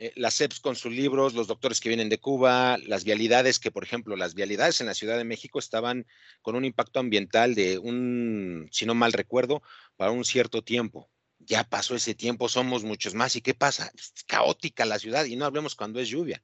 [0.02, 3.70] Eh, las CEPS con sus libros, los doctores que vienen de Cuba, las vialidades, que
[3.70, 6.06] por ejemplo, las vialidades en la Ciudad de México estaban
[6.40, 9.62] con un impacto ambiental de un, si no mal recuerdo,
[9.98, 11.10] para un cierto tiempo.
[11.38, 13.36] Ya pasó ese tiempo, somos muchos más.
[13.36, 13.92] ¿Y qué pasa?
[13.94, 16.42] Es caótica la ciudad y no hablemos cuando es lluvia.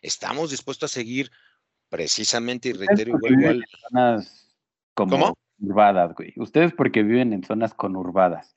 [0.00, 1.32] Estamos dispuestos a seguir
[1.88, 3.64] precisamente, y reitero, igual.
[3.88, 4.48] Zonas
[4.94, 5.38] como ¿Cómo?
[5.58, 6.34] Urbadas, güey.
[6.36, 8.54] Ustedes porque viven en zonas conurbadas.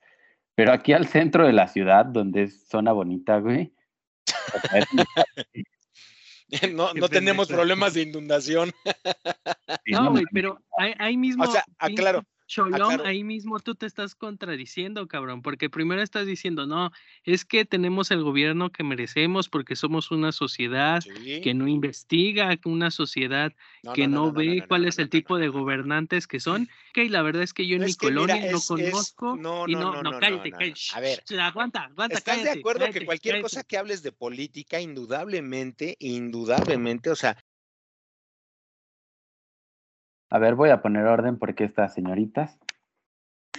[0.54, 3.72] Pero aquí al centro de la ciudad, donde es zona bonita, güey,
[6.72, 8.72] no, no tenemos problemas de inundación.
[9.86, 10.60] No, güey, pero
[10.98, 11.44] ahí, mismo.
[11.44, 16.66] O sea, aclaro, Cholón, ahí mismo tú te estás contradiciendo, cabrón, porque primero estás diciendo,
[16.66, 16.92] no,
[17.24, 21.02] es que tenemos el gobierno que merecemos porque somos una sociedad
[21.42, 23.52] que no investiga, una sociedad
[23.94, 26.68] que no, ve cuál es el tipo de gobernantes que son.
[26.92, 29.36] Que la verdad es que yo en mi colonia no conozco
[29.66, 30.80] y no, no, cállate, cállate.
[30.94, 35.96] A ver, aguanta, aguanta, ¿Estás de acuerdo que cualquier cosa que hables de política, indudablemente,
[35.98, 37.36] indudablemente, o sea,
[40.30, 42.58] a ver, voy a poner orden porque estas señoritas.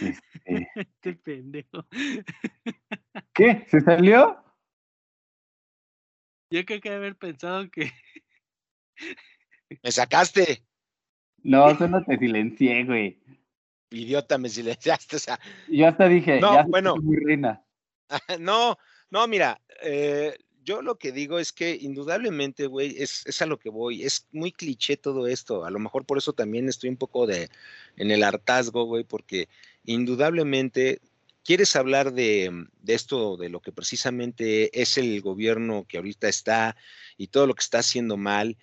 [0.01, 0.69] Este...
[1.01, 1.85] Qué pendejo.
[3.33, 3.65] ¿Qué?
[3.67, 4.43] ¿Se salió?
[6.49, 7.91] Yo creo que haber pensado que.
[9.83, 10.63] ¡Me sacaste!
[11.43, 13.21] No, solo te silencié, güey.
[13.89, 15.15] Idiota, me silenciaste.
[15.15, 15.39] O sea...
[15.67, 16.95] Yo hasta dije, no, ya bueno.
[16.97, 17.63] Muy reina.
[18.39, 18.77] no,
[19.09, 20.37] no, mira, eh,
[20.67, 24.03] yo lo que digo es que indudablemente, güey, es, es, a lo que voy.
[24.03, 25.63] Es muy cliché todo esto.
[25.63, 27.49] A lo mejor por eso también estoy un poco de
[27.95, 29.47] en el hartazgo, güey, porque
[29.85, 30.99] indudablemente
[31.45, 36.75] quieres hablar de, de, esto, de lo que precisamente es el gobierno que ahorita está
[37.15, 38.57] y todo lo que está haciendo mal,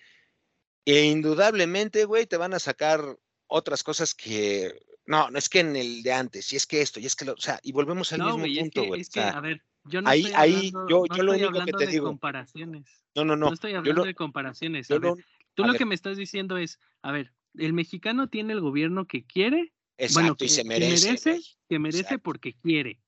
[0.84, 5.74] e indudablemente, güey, te van a sacar otras cosas que, no, no es que en
[5.74, 8.12] el de antes, y es que esto, y es que lo, o sea, y volvemos
[8.12, 9.00] al mismo punto, güey.
[9.00, 11.52] Es que, a ver, yo no ahí, estoy ahí, hablando, yo, no yo lo único
[11.52, 13.04] que te de digo, comparaciones.
[13.14, 14.90] no, no, no, No estoy hablando lo, de comparaciones.
[14.90, 15.16] A ver, lo,
[15.54, 18.60] tú a lo ver, que me estás diciendo es, a ver, el mexicano tiene el
[18.60, 19.72] gobierno que quiere,
[20.12, 23.00] bueno, exacto, y que, se que merece, merece, güey, que merece exacto, porque quiere.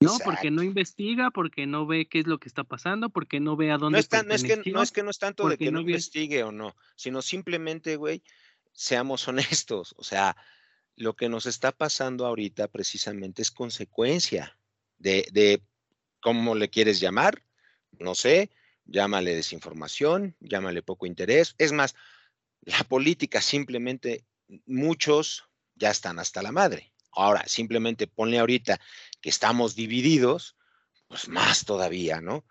[0.00, 3.54] No, porque no investiga, porque no ve qué es lo que está pasando, porque no
[3.56, 5.48] ve a No dónde es, tan- no es que, no es que no es tanto
[5.48, 5.92] de que no no ve.
[5.92, 8.24] investigue o no, sino simplemente, güey,
[8.72, 9.28] seamos
[9.68, 10.36] honestos, o sea,
[10.96, 14.58] lo que nos está pasando ahorita precisamente es consecuencia
[14.98, 15.62] de, de
[16.22, 17.42] cómo le quieres llamar,
[17.98, 18.50] no sé,
[18.86, 21.54] llámale desinformación, llámale poco interés.
[21.58, 21.94] Es más,
[22.62, 24.24] la política simplemente,
[24.64, 25.44] muchos
[25.74, 26.92] ya están hasta la madre.
[27.10, 28.80] Ahora, simplemente ponle ahorita
[29.20, 30.56] que estamos divididos,
[31.08, 32.44] pues más todavía, ¿no?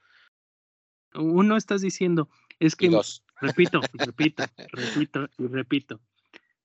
[1.15, 2.89] Uno estás diciendo, es que,
[3.41, 5.99] repito, repito, repito y repito.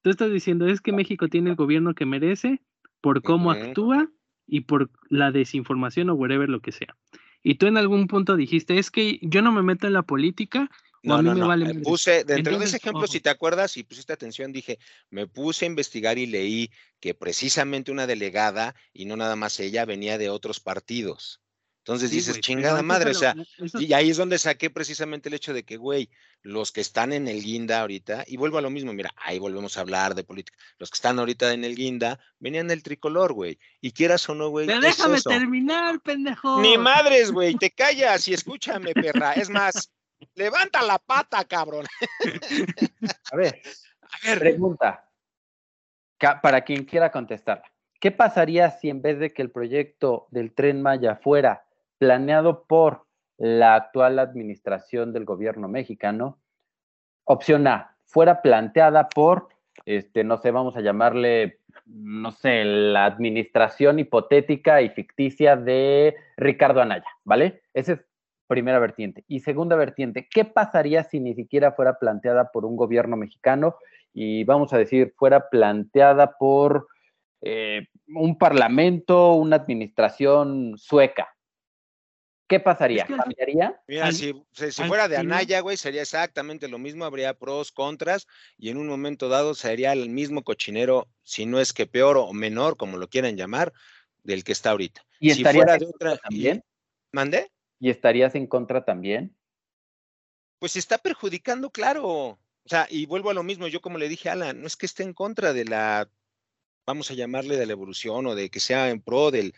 [0.02, 2.61] Tú estás diciendo, es que México tiene el gobierno que merece
[3.00, 4.11] por cómo actúa
[4.47, 6.97] y por la desinformación o whatever lo que sea.
[7.42, 10.70] Y tú en algún punto dijiste, es que yo no me meto en la política
[11.03, 11.49] No, mí no, me no.
[11.49, 11.74] vale.
[11.80, 14.78] Puse, dentro de Entonces, ese ejemplo, ojo, si te acuerdas y pusiste atención, dije,
[15.11, 19.84] me puse a investigar y leí que precisamente una delegada, y no nada más ella,
[19.84, 21.40] venía de otros partidos.
[21.87, 25.37] Entonces sí, dices, chingada madre, o sea, eso, y ahí es donde saqué precisamente el
[25.37, 26.11] hecho de que, güey,
[26.43, 29.78] los que están en el guinda ahorita, y vuelvo a lo mismo, mira, ahí volvemos
[29.78, 33.61] a hablar de política, los que están ahorita en el guinda venían del tricolor, güey,
[33.80, 35.30] y quieras o no, güey, pero es déjame eso.
[35.30, 36.61] terminar, Ni pendejo.
[36.80, 39.34] madres, güey, te callas y escúchame, perra.
[39.34, 39.93] Es más,
[40.34, 41.87] levanta la pata, cabrón.
[43.32, 43.62] A ver,
[44.03, 45.09] A ver, pregunta,
[46.43, 47.70] para quien quiera contestarla.
[48.01, 51.65] ¿Qué pasaría si en vez de que el proyecto del Tren Maya fuera
[51.99, 53.07] planeado por
[53.38, 56.38] la actual administración del gobierno mexicano,
[57.24, 59.49] opción A, fuera planteada por,
[59.84, 66.80] este, no sé, vamos a llamarle, no sé, la administración hipotética y ficticia de Ricardo
[66.80, 67.62] Anaya, ¿vale?
[67.74, 68.01] Esa es
[68.47, 69.24] primera vertiente.
[69.28, 73.76] Y segunda vertiente, ¿qué pasaría si ni siquiera fuera planteada por un gobierno mexicano
[74.14, 76.86] y vamos a decir, fuera planteada por
[77.42, 81.36] eh, un parlamento, una administración sueca?
[82.49, 83.07] ¿Qué pasaría?
[83.07, 83.80] ¿Cambiaría?
[83.88, 84.32] mira, si,
[84.86, 89.28] fuera de Anaya, güey, sería exactamente lo mismo, habría pros, contras, y en un momento
[89.28, 93.36] dado sería el mismo cochinero, si no es que peor o menor, como lo quieran
[93.36, 93.72] llamar,
[94.22, 95.05] del que está ahorita.
[95.18, 96.64] ¿Y Si estarías fuera en de contra otra, y, también?
[97.11, 97.51] ¿mandé?
[97.80, 99.36] ¿Y estarías en contra también?
[100.61, 102.07] Pues se está perjudicando, claro.
[102.07, 104.76] O sea, y vuelvo a lo mismo, yo como le dije a Alan, no es
[104.76, 106.09] que esté en contra de la,
[106.86, 109.53] vamos a llamarle de la evolución o de que sea en pro del,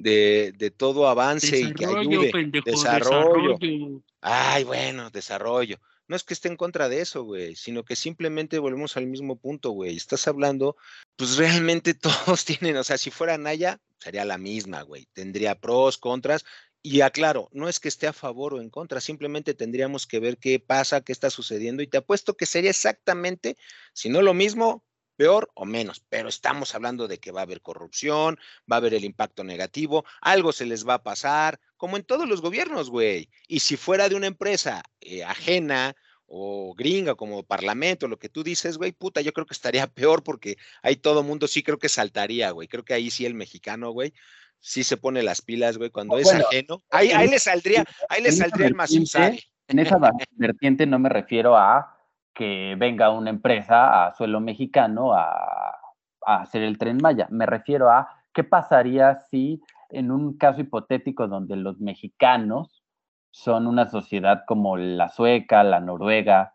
[0.00, 2.30] de, de todo avance y que ayude.
[2.30, 3.58] pendejo, desarrollo.
[3.58, 4.02] desarrollo.
[4.20, 5.78] Ay, bueno, desarrollo.
[6.08, 9.36] No es que esté en contra de eso, güey, sino que simplemente volvemos al mismo
[9.36, 9.96] punto, güey.
[9.96, 10.76] Estás hablando,
[11.16, 11.94] pues realmente
[12.34, 15.06] todos tienen, o sea, si fuera Naya, sería la misma, güey.
[15.12, 16.44] Tendría pros, contras.
[16.82, 20.38] Y aclaro, no es que esté a favor o en contra, simplemente tendríamos que ver
[20.38, 21.82] qué pasa, qué está sucediendo.
[21.82, 23.58] Y te apuesto que sería exactamente,
[23.92, 24.82] si no lo mismo,
[25.20, 26.02] peor o menos.
[26.08, 30.06] Pero estamos hablando de que va a haber corrupción, va a haber el impacto negativo,
[30.22, 33.28] algo se les va a pasar, como en todos los gobiernos, güey.
[33.46, 35.94] Y si fuera de una empresa eh, ajena
[36.24, 40.22] o gringa, como parlamento, lo que tú dices, güey, puta, yo creo que estaría peor
[40.22, 42.66] porque ahí todo mundo sí creo que saltaría, güey.
[42.66, 44.14] Creo que ahí sí el mexicano, güey,
[44.58, 46.82] sí se pone las pilas, güey, cuando es ajeno.
[46.88, 49.38] Ahí, ahí le saldría, ahí le saldría el Mazuzari.
[49.68, 49.98] En esa
[50.30, 51.99] vertiente no me refiero a
[52.34, 55.80] que venga una empresa a suelo mexicano a,
[56.26, 57.26] a hacer el tren Maya.
[57.30, 62.82] Me refiero a qué pasaría si en un caso hipotético donde los mexicanos
[63.30, 66.54] son una sociedad como la sueca, la noruega,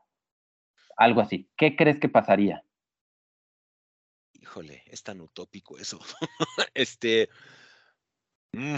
[0.97, 1.49] algo así.
[1.55, 2.63] ¿Qué crees que pasaría?
[4.33, 5.99] Híjole, es tan utópico eso.
[6.73, 7.29] este.
[8.53, 8.75] mm,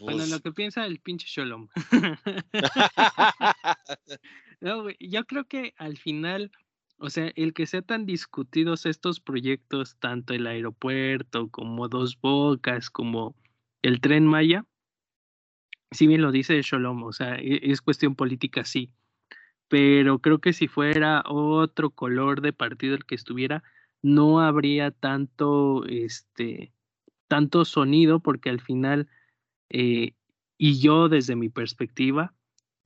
[0.00, 1.68] Bueno, pues, lo que piensa el pinche Sholom.
[4.60, 6.50] No, yo creo que al final,
[6.98, 12.90] o sea, el que sean tan discutidos estos proyectos, tanto el aeropuerto como Dos Bocas,
[12.90, 13.36] como
[13.82, 14.64] el Tren Maya,
[15.90, 18.92] si bien lo dice Sholom, o sea, e- es cuestión política, sí,
[19.68, 23.64] pero creo que si fuera otro color de partido el que estuviera,
[24.02, 26.72] no habría tanto, este,
[27.28, 29.08] tanto sonido, porque al final,
[29.70, 30.14] eh,
[30.58, 32.34] y yo desde mi perspectiva,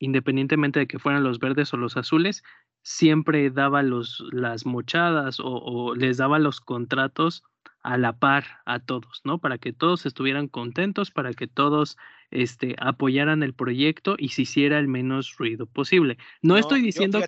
[0.03, 2.43] independientemente de que fueran los verdes o los azules,
[2.83, 7.45] siempre daba los, las mochadas o, o les daba los contratos
[7.85, 9.39] a la par a todos, ¿no?
[9.39, 11.99] Para que todos estuvieran contentos, para que todos
[12.33, 16.19] este, apoyaran el proyecto y se hiciera el menos ruido posible.
[16.43, 17.21] No, estoy diciendo,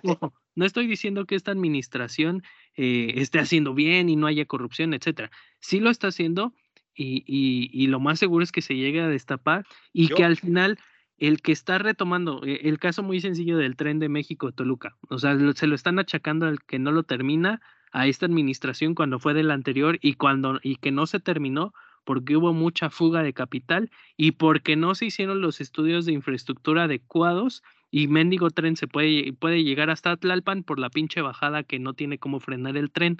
[0.55, 2.43] no estoy diciendo que esta administración
[2.75, 5.31] eh, esté haciendo bien y no haya corrupción, etcétera.
[5.61, 6.53] Sí lo está haciendo
[6.93, 10.79] y, y, lo más seguro es que se llegue a destapar y que al final
[11.17, 15.37] el que está retomando, eh, el caso muy sencillo del tren de México-Toluca, o sea,
[15.53, 17.61] se lo están achacando al que no lo termina
[17.91, 21.73] a esta administración cuando fue de la anterior y cuando y que no se terminó
[22.03, 26.83] porque hubo mucha fuga de capital y porque no se hicieron los estudios de infraestructura
[26.83, 31.79] adecuados y Mendigo Tren se puede, puede llegar hasta Tlalpan por la pinche bajada que
[31.79, 33.17] no tiene cómo frenar el tren.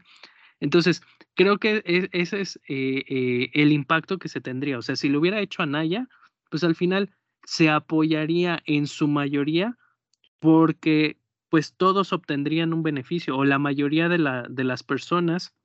[0.59, 1.01] Entonces,
[1.33, 4.77] creo que e, ese es eh, eh, el impacto que se tendría.
[4.77, 6.07] O sea, si lo hubiera hecho Anaya,
[6.49, 7.09] pues al final
[7.45, 9.77] se apoyaría en su mayoría
[10.39, 11.17] porque
[11.49, 15.55] pues todos obtendrían un beneficio o la mayoría de, la, de las personas,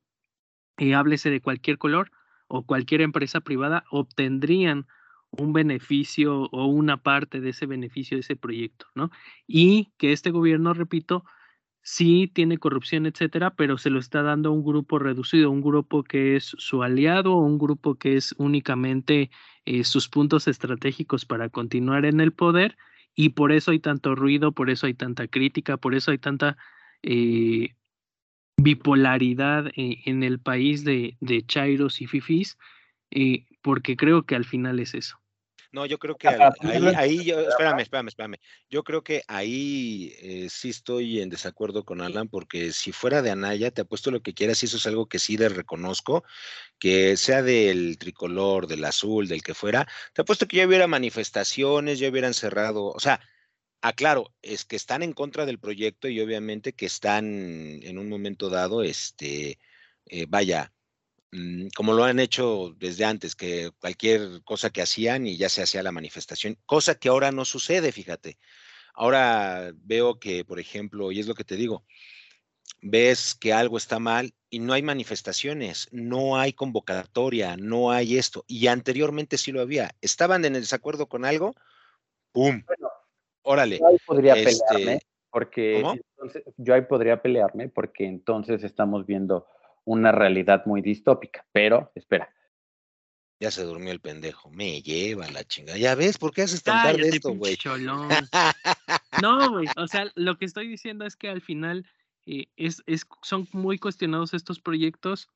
[0.78, 2.10] y háblese de cualquier color
[2.48, 4.86] o cualquier empresa privada, obtendrían
[5.30, 9.10] un beneficio o una parte de ese beneficio de ese proyecto, ¿no?
[9.46, 11.24] Y que este gobierno, repito,
[11.82, 16.04] sí tiene corrupción, etcétera, pero se lo está dando a un grupo reducido, un grupo
[16.04, 19.30] que es su aliado, un grupo que es únicamente
[19.64, 22.76] eh, sus puntos estratégicos para continuar en el poder
[23.14, 26.56] y por eso hay tanto ruido, por eso hay tanta crítica, por eso hay tanta
[27.02, 27.74] eh,
[28.56, 32.58] bipolaridad eh, en el país de, de Chairos y Fifis,
[33.62, 35.20] porque creo que al final es eso.
[35.72, 38.36] No, yo creo que ahí, ahí yo, espérame, espérame, espérame.
[38.68, 43.30] Yo creo que ahí eh, sí estoy en desacuerdo con Alan, porque si fuera de
[43.30, 46.24] Anaya, te apuesto lo que quieras, y eso es algo que sí le reconozco,
[46.78, 52.00] que sea del tricolor, del azul, del que fuera, te apuesto que ya hubiera manifestaciones,
[52.00, 53.20] ya hubieran cerrado, o sea,
[53.80, 58.50] aclaro, es que están en contra del proyecto y obviamente que están en un momento
[58.50, 59.58] dado, este,
[60.06, 60.72] eh, vaya,
[61.76, 65.82] como lo han hecho desde antes, que cualquier cosa que hacían y ya se hacía
[65.82, 68.38] la manifestación, cosa que ahora no sucede, fíjate.
[68.94, 71.84] Ahora veo que, por ejemplo, y es lo que te digo,
[72.82, 78.44] ves que algo está mal y no hay manifestaciones, no hay convocatoria, no hay esto,
[78.48, 79.90] y anteriormente sí lo había.
[80.00, 81.54] Estaban en el desacuerdo con algo,
[82.32, 82.62] ¡pum!
[83.42, 83.78] Órale.
[83.78, 85.00] Yo ahí podría este, pelearme
[85.30, 85.84] porque
[86.56, 89.46] yo ahí podría pelearme porque entonces estamos viendo
[89.84, 91.46] una realidad muy distópica.
[91.52, 92.32] Pero, espera.
[93.40, 94.50] Ya se durmió el pendejo.
[94.50, 95.78] Me lleva la chingada.
[95.78, 97.56] Ya ves, ¿por qué haces tan tarde esto, güey?
[99.22, 99.66] no, güey.
[99.76, 101.86] O sea, lo que estoy diciendo es que al final
[102.26, 105.30] eh, es, es, son muy cuestionados estos proyectos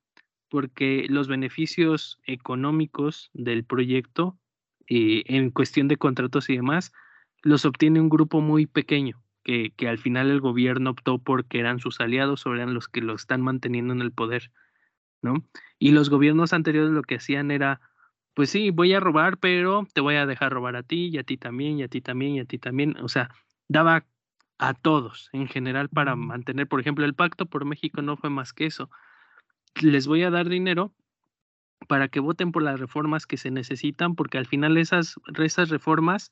[0.51, 4.39] porque los beneficios económicos del proyecto
[4.87, 6.93] eh, en cuestión de contratos y demás
[7.43, 12.01] los obtiene un grupo muy pequeño que, al final el gobierno optó porque eran sus
[12.01, 14.51] aliados o eran los que lo están manteniendo en el poder,
[15.23, 15.45] ¿no?
[15.79, 17.81] Y los gobiernos anteriores lo que hacían era,
[18.33, 21.25] pues sí, voy a robar, pero te voy a dejar robar a ti y a
[21.25, 23.31] ti también y a ti también y a ti también, o sea,
[23.69, 24.07] daba
[24.59, 28.53] a todos en general para mantener, por ejemplo, el pacto por México no fue más
[28.53, 28.91] que eso.
[29.81, 30.95] Les voy a dar dinero
[31.87, 36.31] para que voten por las reformas que se necesitan, porque al final esas, esas reformas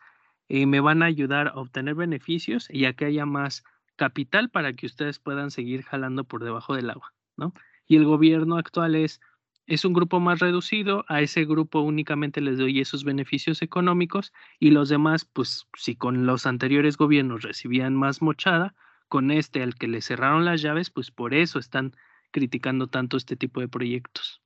[0.49, 3.65] me van a ayudar a obtener beneficios y a que haya más
[3.97, 7.55] capital para que ustedes puedan seguir jalando por debajo del agua, ¿no?
[7.87, 9.21] Y el gobierno actual es,
[9.67, 14.71] es un grupo más reducido, a ese grupo únicamente les doy esos beneficios económicos y
[14.71, 18.75] los demás, pues si con los anteriores gobiernos recibían más mochada,
[19.09, 21.95] con este al que le cerraron las llaves, pues por eso están
[22.31, 24.43] criticando tanto este tipo de proyectos.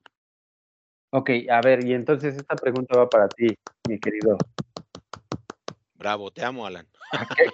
[1.11, 3.47] Ok, a ver, y entonces esta pregunta va para ti,
[3.89, 4.37] mi querido
[5.99, 6.87] Bravo, te amo, Alan.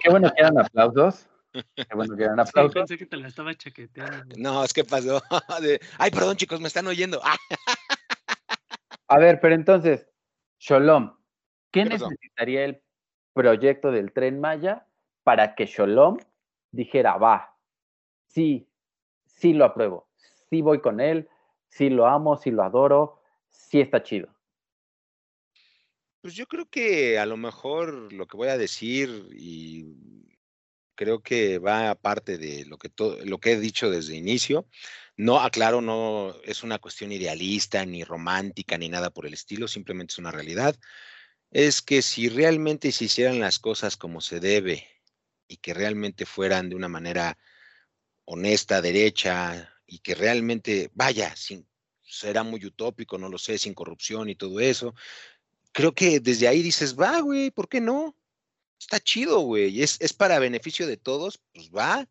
[0.01, 1.27] Qué, bueno que eran aplausos.
[1.75, 2.73] Qué bueno que eran aplausos.
[2.73, 4.35] pensé que te la estaba chaqueteando.
[4.37, 5.21] No, es que pasó.
[5.97, 7.21] Ay, perdón, chicos, me están oyendo.
[9.07, 10.09] A ver, pero entonces,
[10.59, 11.15] Sholom,
[11.71, 12.81] ¿qué, necesitaría el
[13.33, 14.87] proyecto del tren Maya
[15.23, 16.17] para que Sholom
[16.71, 17.55] dijera, va,
[18.27, 18.67] sí,
[19.25, 20.09] sí lo apruebo,
[20.49, 21.29] sí voy con él,
[21.67, 24.32] sí lo amo, sí lo adoro, sí está chido?
[26.23, 29.83] Pues yo creo que a lo mejor lo que voy a decir y
[30.95, 34.65] creo que va aparte de lo que todo, lo que he dicho desde inicio.
[35.17, 40.13] No, aclaro, no es una cuestión idealista, ni romántica, ni nada por el estilo, simplemente
[40.13, 40.77] es una realidad.
[41.51, 44.87] Es que si realmente se hicieran las cosas como se debe
[45.49, 47.37] y que realmente fueran de una manera
[48.23, 51.67] honesta, derecha, y que realmente, vaya, sin,
[52.01, 54.95] será muy utópico, no lo sé, sin corrupción y todo eso,
[55.73, 58.15] creo que desde ahí dices, va, güey, ¿por qué no?
[58.79, 59.81] Está chido, güey.
[59.81, 62.07] Es, es para beneficio de todos, pues va.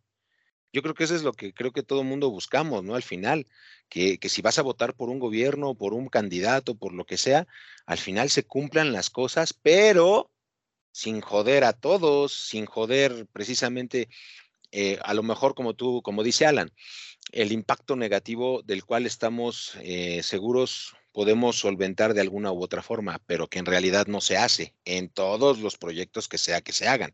[0.72, 2.94] Yo creo que eso es lo que creo que todo mundo buscamos, ¿no?
[2.94, 3.46] Al final,
[3.88, 7.18] que, que, si vas a votar por un gobierno, por un candidato, por lo que
[7.18, 7.46] sea,
[7.86, 10.30] al final se cumplan las cosas, pero
[10.92, 14.08] sin joder a todos, sin joder precisamente,
[14.70, 16.72] eh, a lo mejor como tú, como dice Alan,
[17.32, 23.20] el impacto negativo del cual estamos eh, seguros podemos solventar de alguna u otra forma,
[23.26, 26.88] pero que en realidad no se hace en todos los proyectos que sea que se
[26.88, 27.12] hagan.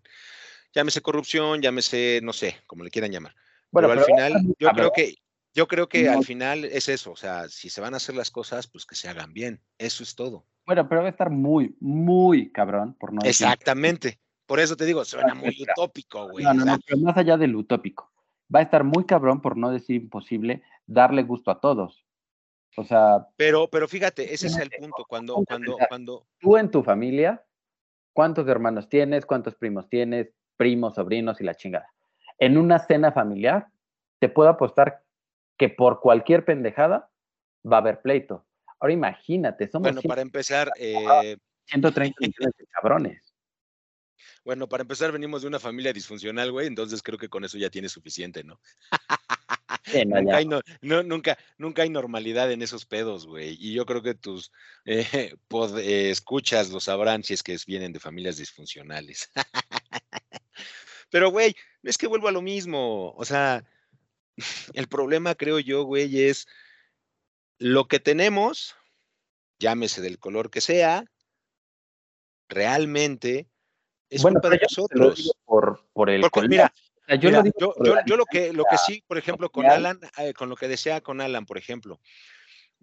[0.72, 3.34] Llámese corrupción, llámese, no sé, como le quieran llamar.
[3.70, 5.14] Bueno, pero, al final, yo creo que,
[5.54, 8.30] yo creo que al final es eso, o sea, si se van a hacer las
[8.30, 10.44] cosas, pues que se hagan bien, eso es todo.
[10.66, 13.46] Bueno, pero va a estar muy, muy cabrón, por no decir.
[13.46, 16.44] Exactamente, por eso te digo, suena muy utópico, güey.
[16.44, 18.10] No, no, no, pero más allá del utópico,
[18.54, 22.04] va a estar muy cabrón, por no decir imposible, darle gusto a todos.
[22.76, 23.26] O sea.
[23.36, 25.04] Pero, pero fíjate, ese es el punto.
[25.08, 26.26] Cuando, cuando, cuando.
[26.38, 27.44] Tú en tu familia,
[28.12, 29.26] ¿cuántos hermanos tienes?
[29.26, 30.28] ¿Cuántos primos tienes?
[30.56, 31.92] Primos, sobrinos y la chingada.
[32.38, 33.68] En una cena familiar,
[34.18, 35.02] te puedo apostar
[35.56, 37.10] que por cualquier pendejada
[37.70, 38.44] va a haber pleito.
[38.80, 39.92] Ahora imagínate, somos.
[39.92, 40.70] Bueno, para empezar.
[40.76, 41.36] Eh...
[41.68, 43.34] 130 millones de cabrones.
[44.44, 47.70] Bueno, para empezar, venimos de una familia disfuncional, güey, entonces creo que con eso ya
[47.70, 48.58] tiene suficiente, ¿no?
[50.06, 50.46] nunca, hay
[50.82, 53.56] nunca, nunca, hay normalidad en esos pedos, güey.
[53.60, 54.52] Y yo creo que tus
[54.84, 59.30] eh, eh, escuchas lo sabrán si es que vienen de familias disfuncionales.
[61.10, 63.12] Pero, güey, es que vuelvo a lo mismo.
[63.16, 63.64] O sea,
[64.74, 66.46] el problema, creo yo, güey, es
[67.58, 68.76] lo que tenemos,
[69.58, 71.04] llámese del color que sea,
[72.48, 73.48] realmente
[74.10, 75.32] es culpa de nosotros.
[75.44, 76.72] Por, por el mira,
[77.16, 77.42] yo, lo
[78.06, 81.00] yo, lo que, lo que sí, por ejemplo, con Alan, eh, con lo que decía
[81.00, 82.00] con Alan, por ejemplo,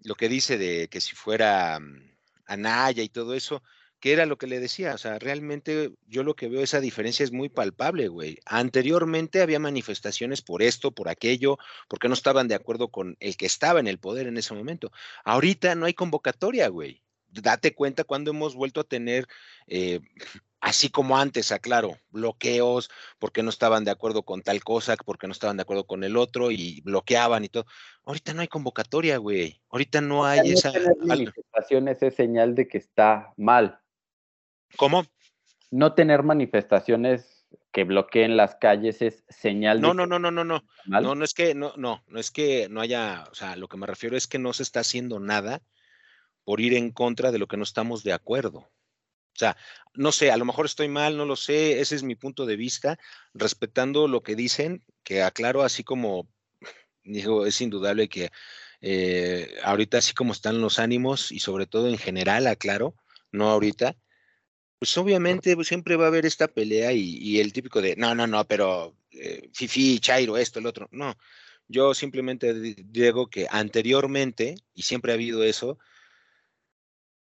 [0.04, 2.16] lo que dice de que si fuera mm,
[2.46, 3.62] Anaya y todo eso,
[4.00, 7.24] que era lo que le decía, o sea, realmente yo lo que veo esa diferencia
[7.24, 8.38] es muy palpable, güey.
[8.44, 11.58] Anteriormente había manifestaciones por esto, por aquello,
[11.88, 14.92] porque no estaban de acuerdo con el que estaba en el poder en ese momento.
[15.24, 17.02] Ahorita no hay convocatoria, güey.
[17.28, 19.26] Date cuenta cuando hemos vuelto a tener
[19.66, 20.00] eh,
[20.66, 22.90] así como antes, aclaro, bloqueos
[23.20, 26.16] porque no estaban de acuerdo con tal cosa, porque no estaban de acuerdo con el
[26.16, 27.66] otro y bloqueaban y todo.
[28.04, 29.62] Ahorita no hay convocatoria, güey.
[29.70, 30.72] Ahorita no hay esa.
[31.04, 33.78] manifestaciones es señal de que está mal.
[34.76, 35.04] ¿Cómo?
[35.70, 40.42] No tener manifestaciones que bloqueen las calles es señal no, de no, no, no, no,
[40.42, 40.64] no.
[40.86, 43.76] No, no es que no, no, no es que no haya, o sea, lo que
[43.76, 45.62] me refiero es que no se está haciendo nada
[46.42, 48.68] por ir en contra de lo que no estamos de acuerdo.
[49.36, 49.56] O sea,
[49.94, 52.56] no sé, a lo mejor estoy mal, no lo sé, ese es mi punto de
[52.56, 52.98] vista,
[53.34, 56.28] respetando lo que dicen, que aclaro, así como
[57.06, 58.30] digo, es indudable que
[58.80, 62.94] eh, ahorita así como están los ánimos y sobre todo en general, aclaro,
[63.32, 63.96] no ahorita,
[64.78, 68.26] pues obviamente pues, siempre va a haber esta pelea y, el típico de, no, no,
[68.26, 71.16] no, pero eh, Fifi, Chairo, esto, el otro, no.
[71.68, 75.78] Yo simplemente digo que anteriormente, y siempre ha habido eso,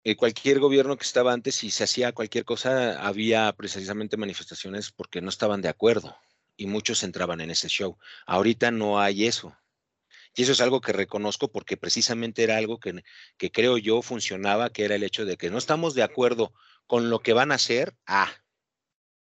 [0.04, 5.22] eh, cualquier gobierno que estaba antes, si se hacía cualquier cosa, había precisamente manifestaciones porque
[5.22, 6.18] no estaban de acuerdo
[6.58, 7.98] y muchos entraban en ese show.
[8.26, 9.58] Ahorita no hay eso.
[10.36, 13.04] Y eso es algo que reconozco porque precisamente era algo que,
[13.38, 16.54] que creo yo funcionaba, que era el hecho de que no estamos de acuerdo
[16.88, 17.96] con lo que van a hacer.
[18.06, 18.32] Ah,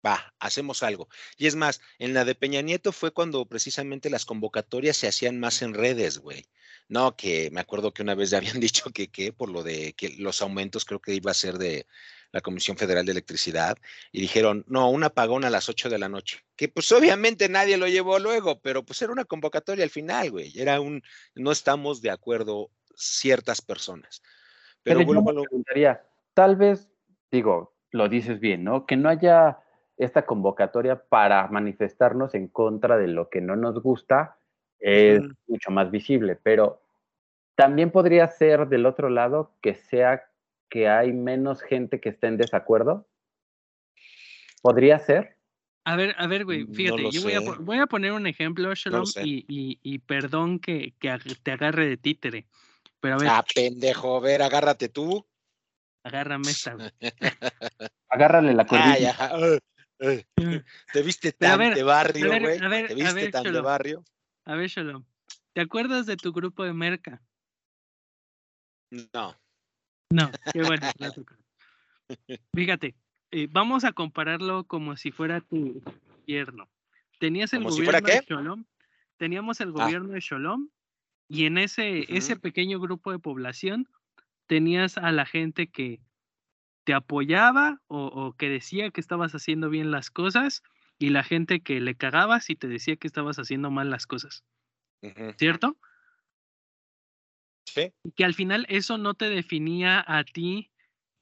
[0.08, 1.10] va, hacemos algo.
[1.38, 5.40] Y es más, en la de Peña Nieto fue cuando precisamente las convocatorias se hacían
[5.40, 6.46] más en redes, güey.
[6.90, 9.94] No, que me acuerdo que una vez ya habían dicho que, que por lo de
[9.94, 11.86] que los aumentos creo que iba a ser de
[12.32, 13.78] la Comisión Federal de Electricidad
[14.12, 17.78] y dijeron, no, un apagón a las 8 de la noche, que pues obviamente nadie
[17.78, 21.04] lo llevó luego, pero pues era una convocatoria al final, güey, era un,
[21.36, 24.22] no estamos de acuerdo ciertas personas.
[24.84, 26.90] Pero, bueno, yo preguntaría, tal vez,
[27.32, 28.86] digo, lo dices bien, ¿no?
[28.86, 29.60] Que no haya
[29.98, 34.38] esta convocatoria para manifestarnos en contra de lo que no nos gusta
[34.80, 36.82] es mucho más visible, pero
[37.56, 40.30] también podría ser del otro lado que sea
[40.70, 43.08] que hay menos gente que esté en desacuerdo.
[44.62, 45.38] ¿Podría ser?
[45.86, 47.22] A ver, a ver, güey, fíjate, yo
[47.62, 52.46] voy a, poner un ejemplo, Shalom, y, perdón que, te agarre de títere.
[53.00, 53.30] Pero a ver.
[53.30, 55.26] Ah, pendejo, a ver, agárrate tú.
[56.04, 56.90] Agárrame esta, güey.
[58.10, 59.16] Agárrale la cordilla.
[60.94, 62.60] Te viste tan de barrio, güey.
[62.60, 64.04] Te viste tan de barrio.
[64.46, 65.04] A ver, Shalom.
[65.54, 67.22] ¿Te acuerdas de tu grupo de merca?
[68.92, 69.36] No.
[70.10, 70.88] No, qué bueno.
[72.56, 72.96] Fíjate,
[73.32, 75.82] eh, vamos a compararlo como si fuera tu
[76.26, 76.70] gobierno.
[77.20, 78.66] Tenías el gobierno de Shalom,
[79.18, 79.72] teníamos el ah.
[79.72, 80.70] gobierno de Shalom
[81.28, 83.90] y en ese, ese pequeño grupo de población
[84.46, 86.00] tenías a la gente que
[86.88, 90.64] te apoyaba o, que decía que estabas haciendo bien las cosas
[90.98, 94.46] y la gente que le cagabas y te decía que estabas haciendo mal las cosas.
[95.36, 95.76] ¿Cierto?
[97.66, 97.92] Sí.
[98.06, 100.72] Y que al final eso no te definía a ti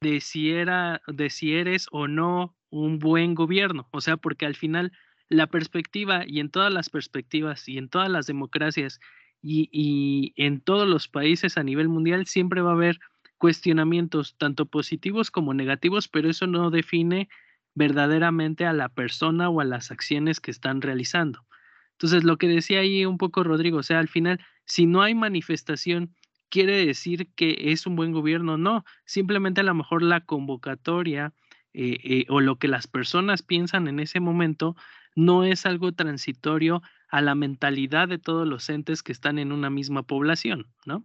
[0.00, 3.88] de si era, de si eres o no un buen gobierno.
[3.90, 4.92] O sea, porque al final
[5.28, 9.00] la perspectiva y en todas las perspectivas y en todas las democracias
[9.42, 13.00] y, y en todos los países a nivel mundial siempre va a haber
[13.38, 17.28] cuestionamientos tanto positivos como negativos, pero eso no define
[17.74, 21.46] verdaderamente a la persona o a las acciones que están realizando.
[21.92, 25.14] Entonces, lo que decía ahí un poco Rodrigo, o sea, al final, si no hay
[25.14, 26.14] manifestación,
[26.48, 31.32] quiere decir que es un buen gobierno, no, simplemente a lo mejor la convocatoria
[31.72, 34.76] eh, eh, o lo que las personas piensan en ese momento
[35.14, 39.70] no es algo transitorio a la mentalidad de todos los entes que están en una
[39.70, 41.04] misma población, ¿no?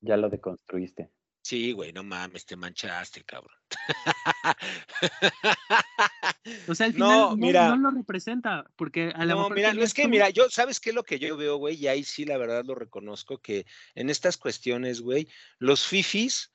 [0.00, 1.10] Ya lo deconstruiste.
[1.42, 3.56] Sí, güey, no mames, te manchaste, cabrón.
[6.68, 9.94] o sea, al final no, mira, no, lo representa, porque a lo no, mira, es
[9.94, 11.76] que, mira, yo, ¿sabes qué es lo que yo veo, güey?
[11.76, 15.28] Y ahí sí, la verdad lo reconozco, que en estas cuestiones, güey,
[15.58, 16.52] los fifis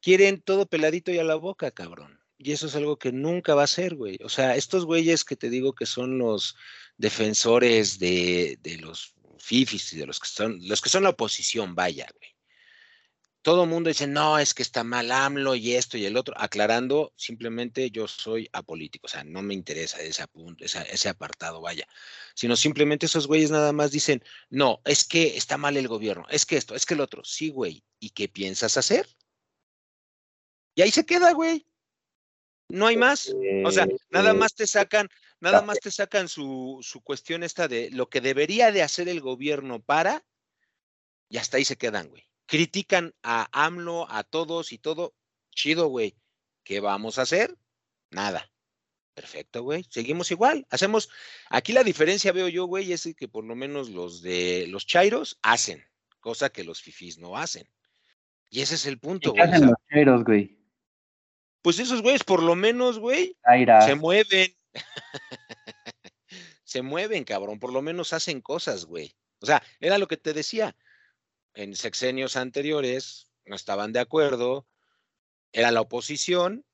[0.00, 2.20] quieren todo peladito y a la boca, cabrón.
[2.38, 4.18] Y eso es algo que nunca va a ser, güey.
[4.24, 6.56] O sea, estos güeyes que te digo que son los
[6.96, 11.74] defensores de, de los fifis y de los que son, los que son la oposición,
[11.74, 12.30] vaya, güey
[13.42, 16.34] todo el mundo dice, no, es que está mal AMLO y esto y el otro,
[16.36, 21.86] aclarando, simplemente yo soy apolítico, o sea, no me interesa ese, punto, ese apartado, vaya,
[22.34, 26.44] sino simplemente esos güeyes nada más dicen, no, es que está mal el gobierno, es
[26.44, 29.08] que esto, es que el otro, sí, güey, ¿y qué piensas hacer?
[30.74, 31.66] Y ahí se queda, güey.
[32.68, 33.34] No hay más.
[33.64, 35.08] O sea, nada más te sacan,
[35.40, 39.20] nada más te sacan su, su cuestión esta de lo que debería de hacer el
[39.20, 40.24] gobierno para,
[41.28, 45.14] y hasta ahí se quedan, güey critican a AMLO, a todos y todo.
[45.54, 46.16] Chido, güey.
[46.64, 47.56] ¿Qué vamos a hacer?
[48.10, 48.50] Nada.
[49.14, 49.86] Perfecto, güey.
[49.88, 50.66] Seguimos igual.
[50.68, 51.10] Hacemos.
[51.48, 55.38] Aquí la diferencia veo yo, güey, es que por lo menos los de los chairos
[55.42, 55.84] hacen,
[56.18, 57.70] cosa que los fifís no hacen.
[58.48, 59.44] Y ese es el punto, güey.
[59.44, 60.58] ¿Qué hacen los chairos, güey?
[61.62, 63.36] Pues esos güeyes, por lo menos, güey,
[63.86, 64.56] se mueven.
[66.64, 67.60] se mueven, cabrón.
[67.60, 69.14] Por lo menos hacen cosas, güey.
[69.40, 70.74] O sea, era lo que te decía
[71.54, 74.66] en sexenios anteriores no estaban de acuerdo,
[75.52, 76.64] era la oposición,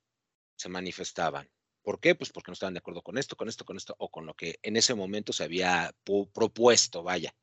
[0.57, 1.51] se manifestaban.
[1.83, 2.15] ¿Por qué?
[2.15, 4.35] Pues porque no estaban de acuerdo con esto, con esto, con esto, o con lo
[4.35, 5.95] que en ese momento se había
[6.35, 7.35] propuesto, vaya.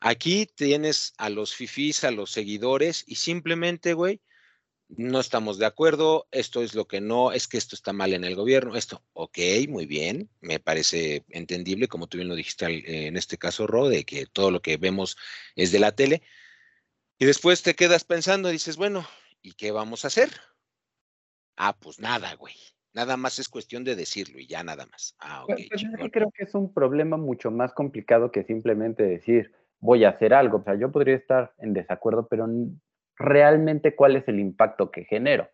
[0.00, 4.20] Aquí tienes a los fifís, a los seguidores, y simplemente, güey,
[4.96, 8.24] no estamos de acuerdo, esto es lo que no, es que esto está mal en
[8.24, 9.38] el gobierno, esto, ok,
[9.68, 14.04] muy bien, me parece entendible, como tú bien lo dijiste en este caso, Ro, de
[14.04, 15.16] que todo lo que vemos
[15.56, 16.22] es de la tele,
[17.18, 19.06] y después te quedas pensando, dices, bueno,
[19.42, 20.30] ¿y qué vamos a hacer?
[21.56, 22.54] Ah, pues nada, güey.
[22.94, 25.14] Nada más es cuestión de decirlo y ya nada más.
[25.18, 29.52] Ah, pues, pues yo creo que es un problema mucho más complicado que simplemente decir
[29.78, 30.58] voy a hacer algo.
[30.58, 32.46] O sea, yo podría estar en desacuerdo, pero
[33.16, 35.48] realmente cuál es el impacto que genero.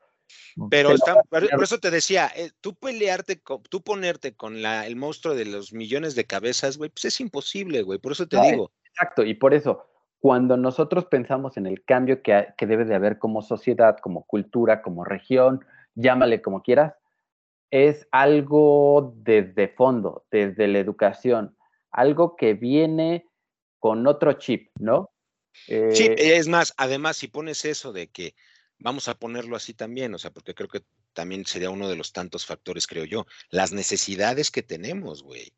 [0.71, 0.91] Pero
[1.31, 3.41] por, eso te decía, eh, tú pelearte,
[3.71, 7.83] tú ponerte con la, el monstruo de los millones de cabezas, güey, pues es imposible,
[7.83, 8.71] güey, por eso te digo.
[8.85, 9.87] Exacto, y por eso,
[10.19, 14.83] cuando nosotros pensamos en el cambio que, que debe de haber como sociedad, como cultura,
[14.83, 16.95] como región, llámale como quieras,
[17.71, 21.57] es algo desde fondo, desde la educación,
[21.91, 23.27] algo que viene
[23.79, 25.11] con otro chip, ¿no?
[25.67, 28.35] Sí, eh, es más, además, si pones eso de que
[28.79, 32.13] vamos a ponerlo así también, o sea, porque creo que también sería uno de los
[32.13, 35.53] tantos factores, creo yo, las necesidades que tenemos, güey.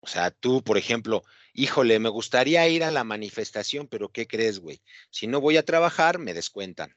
[0.00, 1.22] O sea, tú, por ejemplo,
[1.52, 4.80] híjole, me gustaría ir a la manifestación, pero ¿qué crees, güey?
[5.10, 6.94] Si no voy a trabajar, me descuentan.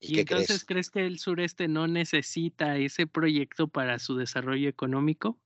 [0.00, 5.38] ¿Y, entonces crees que el sureste no necesita ese proyecto para su desarrollo económico?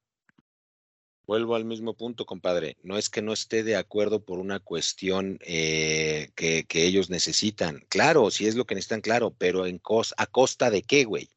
[1.29, 2.79] Vuelvo al mismo punto, compadre.
[2.83, 7.85] No es que no esté de acuerdo por una cuestión eh, que, ellos necesitan.
[7.91, 9.79] Claro, si es lo que necesitan, claro, pero en
[10.17, 11.29] a costa de qué, güey?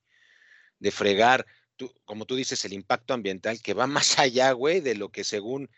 [0.80, 1.46] De fregar,
[2.06, 5.70] como tú dices, el impacto ambiental que va más allá, güey, de lo que según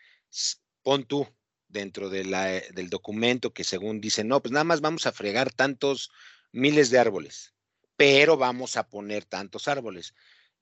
[0.84, 1.26] pon tú
[1.66, 5.52] dentro de la, del documento que según dicen, no, pues nada más vamos a fregar
[5.52, 6.12] tantos
[6.52, 7.52] miles de árboles,
[7.96, 10.14] pero vamos a poner tantos árboles.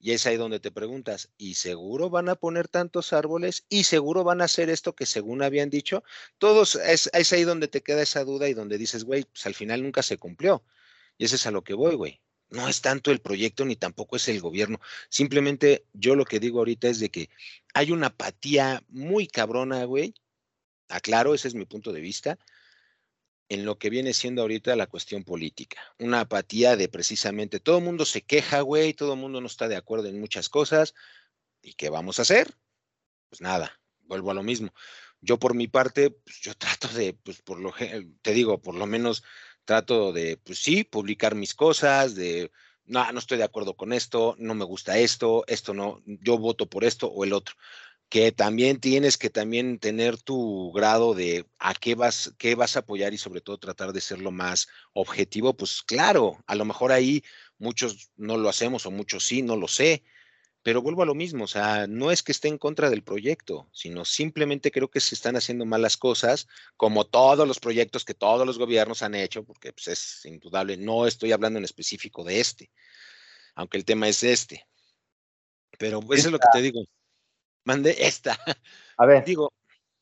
[0.04, 3.66] Y es ahí donde te preguntas, ¿y seguro van a poner tantos árboles?
[3.68, 6.02] ¿Y seguro van a hacer esto que según habían dicho?
[6.38, 9.54] Todos, es, es ahí donde te queda esa duda y donde dices, güey, pues al
[9.54, 10.64] final nunca se cumplió.
[11.18, 12.20] Y eso es a lo que voy, güey.
[12.50, 14.80] No es tanto el proyecto ni tampoco es el gobierno.
[15.08, 17.30] Simplemente yo lo que digo ahorita es de que
[17.72, 20.14] hay una apatía muy cabrona, güey.
[20.88, 22.40] Aclaro, ese es mi punto de vista.
[23.48, 25.80] En lo que viene siendo ahorita la cuestión política.
[25.98, 29.68] Una apatía de precisamente todo el mundo se queja, güey, todo el mundo no está
[29.68, 30.94] de acuerdo en muchas cosas.
[31.60, 32.56] ¿Y qué vamos a hacer?
[33.28, 34.72] Pues nada, vuelvo a lo mismo.
[35.20, 37.72] Yo por mi parte, pues yo trato de, pues por lo
[38.22, 39.22] te digo, por lo menos
[39.64, 42.50] trato de, pues sí, publicar mis cosas, de,
[42.84, 46.68] no, no estoy de acuerdo con esto, no me gusta esto, esto no, yo voto
[46.68, 47.54] por esto o el otro
[48.12, 52.80] que también tienes que también tener tu grado de a qué vas, qué vas a
[52.80, 56.92] apoyar y sobre todo tratar de ser lo más objetivo, pues claro, a lo mejor
[56.92, 57.24] ahí
[57.56, 60.04] muchos no lo hacemos o muchos sí, no lo sé,
[60.62, 63.70] pero vuelvo a lo mismo, o sea, no es que esté en contra del proyecto,
[63.72, 68.46] sino simplemente creo que se están haciendo malas cosas, como todos los proyectos que todos
[68.46, 72.70] los gobiernos han hecho, porque pues, es indudable, no estoy hablando en específico de este,
[73.54, 74.66] aunque el tema es este.
[75.78, 76.84] Pero eso es lo que te digo.
[77.64, 78.36] Mande esta.
[78.96, 79.52] A ver, digo.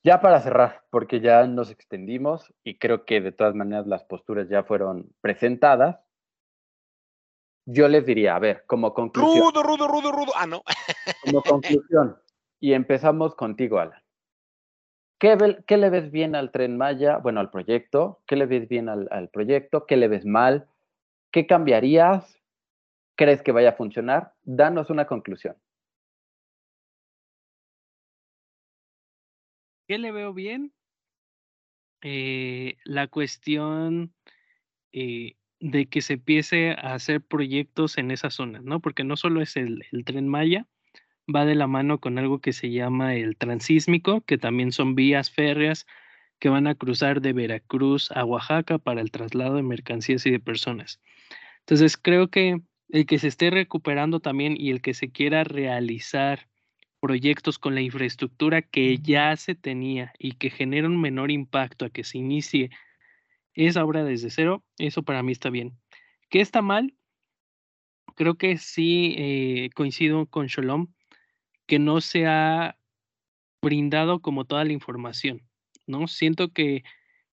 [0.03, 4.49] Ya para cerrar, porque ya nos extendimos y creo que de todas maneras las posturas
[4.49, 5.99] ya fueron presentadas.
[7.66, 9.45] Yo les diría, a ver, como conclusión.
[9.45, 10.32] Rudo, rudo, rudo, rudo.
[10.35, 10.62] Ah, no.
[11.24, 12.16] Como conclusión.
[12.59, 14.03] Y empezamos contigo, Alan.
[15.19, 17.19] ¿Qué, le ves bien al tren Maya?
[17.19, 18.23] Bueno, al proyecto.
[18.27, 19.85] ¿Qué le ves bien al, al proyecto?
[19.87, 20.66] ¿Qué le ves mal?
[21.31, 22.41] ¿Qué cambiarías?
[23.16, 24.32] ¿Crees que vaya a funcionar?
[24.43, 25.57] Danos una conclusión.
[29.91, 30.73] ¿Qué le veo bien?
[32.01, 34.15] Eh, la cuestión
[34.93, 38.79] eh, de que se empiece a hacer proyectos en esa zona, ¿no?
[38.79, 40.69] Porque no solo es el, tren Maya,
[41.27, 45.33] va de la mano con algo que se llama el transísmico, que también son vías
[45.33, 45.89] férreas
[46.39, 50.39] que van a cruzar de Veracruz a Oaxaca para el traslado de mercancías y de
[50.39, 51.01] personas.
[51.67, 52.61] Entonces, creo que
[52.91, 56.50] el que se esté recuperando también y el que se quiera realizar
[57.01, 61.91] proyectos con la infraestructura que ya se tenía y que genera un menor impacto a
[61.91, 62.71] que se inicie
[63.55, 65.79] esa obra desde cero, eso para mí está bien.
[66.29, 66.95] ¿Qué está mal?
[68.15, 70.89] Creo que sí eh, coincido con Shalom,
[71.67, 72.77] que no se ha
[73.63, 75.43] brindado como toda la información,
[75.87, 76.07] ¿no?
[76.07, 76.85] Siento que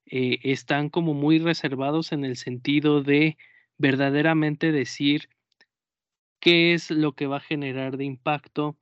[0.06, 3.38] eh, están como muy reservados en el sentido de
[3.78, 5.30] verdaderamente decir
[6.40, 8.78] qué es lo que va a generar de impacto,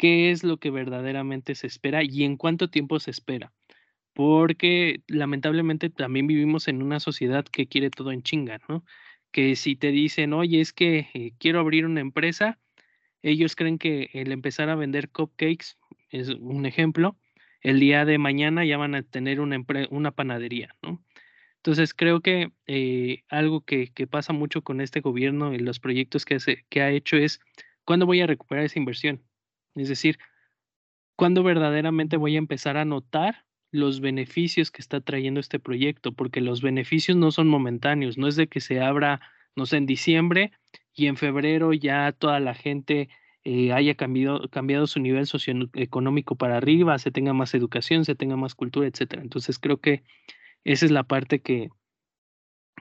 [0.00, 3.52] qué es lo que verdaderamente se espera y en cuánto tiempo se espera.
[4.14, 8.82] Porque lamentablemente también vivimos en una sociedad que quiere todo en chinga, ¿no?
[9.30, 12.58] Que si te dicen, oye, es que eh, quiero abrir una empresa,
[13.22, 15.76] ellos creen que el empezar a vender cupcakes
[16.08, 17.18] es un ejemplo,
[17.60, 21.04] el día de mañana ya van a tener una, panadería, ¿no?
[21.56, 26.24] Entonces creo que eh, algo que, que, pasa mucho con este gobierno y los proyectos
[26.24, 27.40] que, hace, que ha hecho es,
[27.84, 29.22] ¿cuándo voy a recuperar esa inversión?
[29.74, 30.18] Es decir,
[31.16, 36.12] ¿cuándo verdaderamente voy a empezar a notar los beneficios que está trayendo este proyecto?
[36.12, 39.20] Porque los beneficios no son momentáneos, no es de que se abra,
[39.56, 40.52] no sé, en diciembre
[40.94, 43.08] y en febrero ya toda la gente
[43.44, 48.36] eh, haya cambiado, cambiado su nivel socioeconómico para arriba, se tenga más educación, se tenga
[48.36, 49.22] más cultura, etcétera.
[49.22, 50.02] Entonces creo que
[50.64, 51.70] esa es la parte que,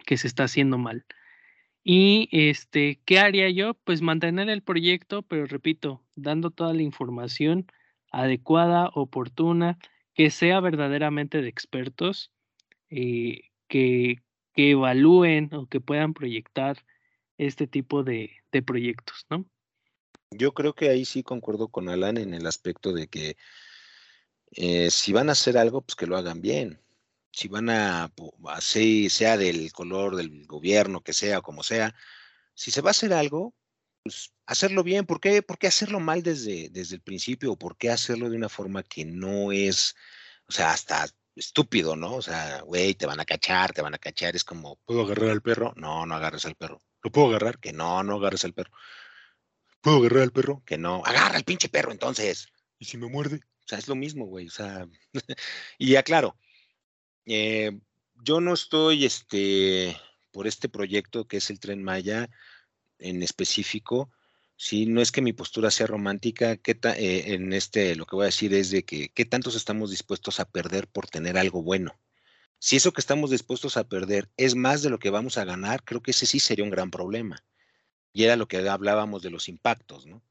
[0.05, 1.05] que se está haciendo mal.
[1.83, 3.73] Y este, ¿qué haría yo?
[3.73, 7.67] Pues mantener el proyecto, pero repito, dando toda la información
[8.11, 9.77] adecuada, oportuna,
[10.13, 12.31] que sea verdaderamente de expertos,
[12.89, 14.17] eh, que,
[14.53, 16.83] que, evalúen o que puedan proyectar
[17.37, 19.45] este tipo de, de proyectos, ¿no?
[20.31, 23.37] Yo creo que ahí sí concuerdo con Alan en el aspecto de que
[24.51, 26.79] eh, si van a hacer algo, pues que lo hagan bien
[27.31, 28.11] si van a,
[28.47, 31.95] así sea del color del gobierno, que sea, como sea,
[32.53, 33.55] si se va a hacer algo,
[34.03, 35.05] pues hacerlo bien.
[35.05, 37.53] ¿Por qué, ¿Por qué hacerlo mal desde, desde el principio?
[37.53, 39.95] ¿O por qué hacerlo de una forma que no es,
[40.47, 42.15] o sea, hasta estúpido, ¿no?
[42.15, 44.35] O sea, güey, te van a cachar, te van a cachar.
[44.35, 45.73] Es como, ¿puedo agarrar al perro?
[45.77, 46.81] No, no agarres al perro.
[47.01, 47.59] ¿Lo puedo agarrar?
[47.59, 48.71] Que no, no agarres al perro.
[49.81, 50.63] ¿Puedo agarrar al perro?
[50.65, 51.03] Que no.
[51.05, 52.47] Agarra al pinche perro entonces.
[52.77, 53.37] ¿Y si me muerde?
[53.37, 54.47] O sea, es lo mismo, güey.
[54.47, 54.87] O sea,
[55.77, 56.37] y aclaro,
[57.29, 57.79] eh,
[58.23, 59.95] yo no estoy este,
[60.31, 62.29] por este proyecto que es el Tren Maya
[62.97, 64.11] en específico.
[64.55, 68.23] Sí, no es que mi postura sea romántica, ¿qué eh, en este lo que voy
[68.23, 71.99] a decir es de que qué tantos estamos dispuestos a perder por tener algo bueno.
[72.57, 75.83] Si eso que estamos dispuestos a perder es más de lo que vamos a ganar,
[75.85, 77.45] creo que ese sí sería un gran problema.
[78.11, 80.23] Y era lo que hablábamos de los impactos, ¿no?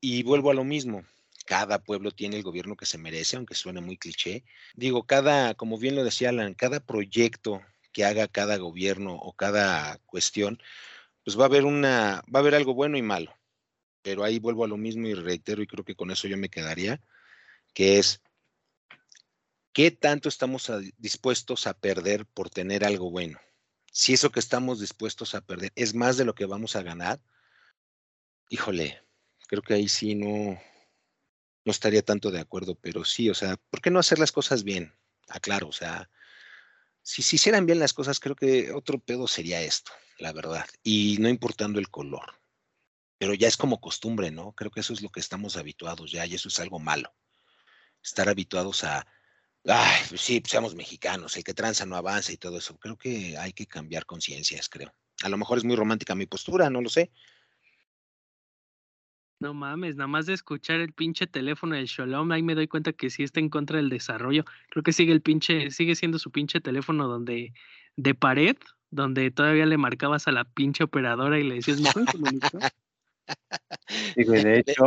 [0.00, 1.04] Y vuelvo a lo mismo,
[1.44, 4.44] cada pueblo tiene el gobierno que se merece, aunque suene muy cliché.
[4.74, 7.60] Digo, cada, como bien lo decía Alan, cada proyecto
[7.92, 10.60] que haga cada gobierno o cada cuestión,
[11.24, 13.34] pues va a haber una, va a haber algo bueno y malo.
[14.02, 16.48] Pero ahí vuelvo a lo mismo y reitero, y creo que con eso yo me
[16.48, 17.00] quedaría,
[17.74, 18.22] que es
[19.72, 23.38] ¿qué tanto estamos dispuestos a perder por tener algo bueno?
[23.92, 27.20] Si eso que estamos dispuestos a perder es más de lo que vamos a ganar,
[28.48, 29.02] híjole,
[29.48, 30.58] creo que ahí sí no,
[31.64, 34.64] no estaría tanto de acuerdo, pero sí, o sea, ¿por qué no hacer las cosas
[34.64, 34.94] bien?
[35.28, 36.10] Aclaro, o sea,
[37.02, 41.16] si se hicieran bien las cosas, creo que otro pedo sería esto, la verdad, y
[41.20, 42.40] no importando el color.
[43.18, 44.52] Pero ya es como costumbre, ¿no?
[44.52, 47.14] Creo que eso es lo que estamos habituados ya, y eso es algo malo.
[48.02, 49.06] Estar habituados a,
[49.64, 52.76] ay, pues sí, pues seamos mexicanos, el que tranza no avanza y todo eso.
[52.78, 54.92] Creo que hay que cambiar conciencias, creo.
[55.22, 57.12] A lo mejor es muy romántica mi postura, no lo sé,
[59.42, 62.92] no mames, nada más de escuchar el pinche teléfono del Shalom, ahí me doy cuenta
[62.92, 64.44] que sí está en contra del desarrollo.
[64.70, 67.52] Creo que sigue el pinche, sigue siendo su pinche teléfono donde,
[67.96, 68.56] de pared,
[68.90, 71.90] donde todavía le marcabas a la pinche operadora y le decías, ¿me
[74.16, 74.84] de, hecho,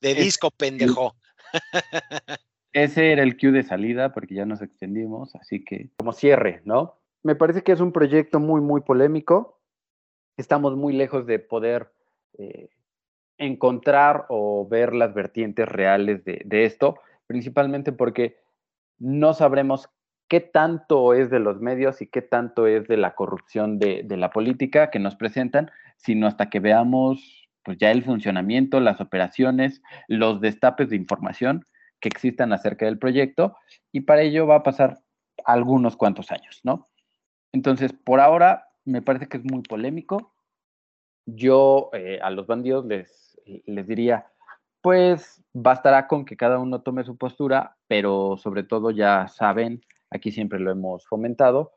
[0.00, 1.14] de, disco, pendejo.
[2.72, 6.98] Ese era el cue de salida porque ya nos extendimos, así que como cierre, ¿no?
[7.22, 9.60] Me parece que es un proyecto muy, muy polémico.
[10.38, 11.92] Estamos muy lejos de poder
[12.38, 12.70] eh,
[13.38, 18.36] encontrar o ver las vertientes reales de, esto, principalmente porque
[18.98, 19.88] no sabremos
[20.28, 24.30] qué tanto es de los medios y qué tanto es de la corrupción de, la
[24.30, 30.40] política que nos presentan, sino hasta que veamos pues ya el funcionamiento, las operaciones, los
[30.40, 31.64] destapes de información
[32.00, 33.56] que existan acerca del proyecto
[33.92, 35.00] y para ello va a pasar
[35.44, 36.88] algunos cuantos años, ¿no?
[37.52, 40.32] Entonces, por ahora me parece que es muy polémico.
[41.26, 43.27] Yo eh, a los bandidos les
[43.66, 44.26] les diría,
[44.80, 50.30] pues bastará con que cada uno tome su postura, pero sobre todo ya saben, aquí
[50.30, 51.72] siempre lo hemos fomentado,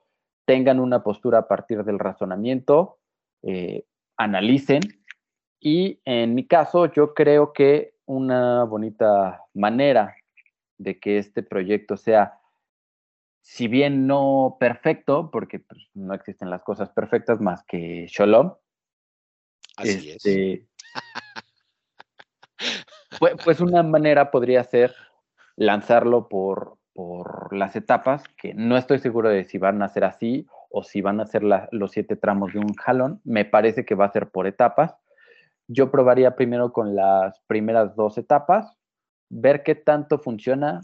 [0.45, 2.99] tengan una postura a partir del razonamiento,
[3.43, 3.85] eh,
[4.17, 4.81] analicen
[5.59, 10.15] y en mi caso yo creo que una bonita manera
[10.77, 12.39] de que este proyecto sea,
[13.41, 18.53] si bien no perfecto, porque pues, no existen las cosas perfectas más que Shalom.
[19.77, 20.67] Así es.
[23.21, 24.95] Pues, pues, una manera podría ser
[25.55, 30.47] lanzarlo por, por las etapas, que no estoy seguro de si van a ser así
[30.71, 33.21] o si van a ser los siete tramos de un jalón.
[33.23, 34.95] Me parece que va a ser por etapas.
[35.67, 38.75] Yo probaría primero con las primeras dos etapas,
[39.29, 40.81] ver qué tanto funciona,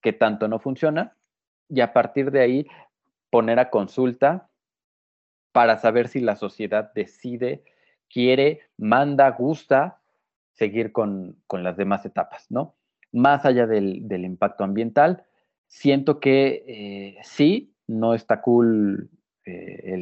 [0.00, 1.14] qué tanto no funciona,
[1.68, 2.66] y a partir de ahí
[3.28, 4.48] poner a consulta
[5.52, 7.64] para saber si la sociedad decide,
[8.08, 10.00] quiere, manda, gusta
[10.56, 12.74] seguir con, las demás etapas, ¿no?
[13.12, 15.24] Más allá del, impacto ambiental,
[15.66, 19.10] siento que eh, sí, no está cool
[19.44, 19.94] eh,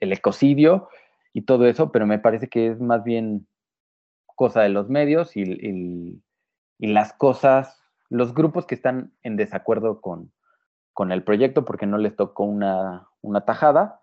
[0.00, 0.88] el, ecocidio
[1.32, 3.46] y todo eso, pero me parece que es más bien
[4.34, 6.22] cosa de los medios y,
[6.78, 10.32] las cosas, los grupos que están en desacuerdo con,
[11.10, 13.06] el proyecto porque no les tocó una,
[13.46, 14.00] tajada.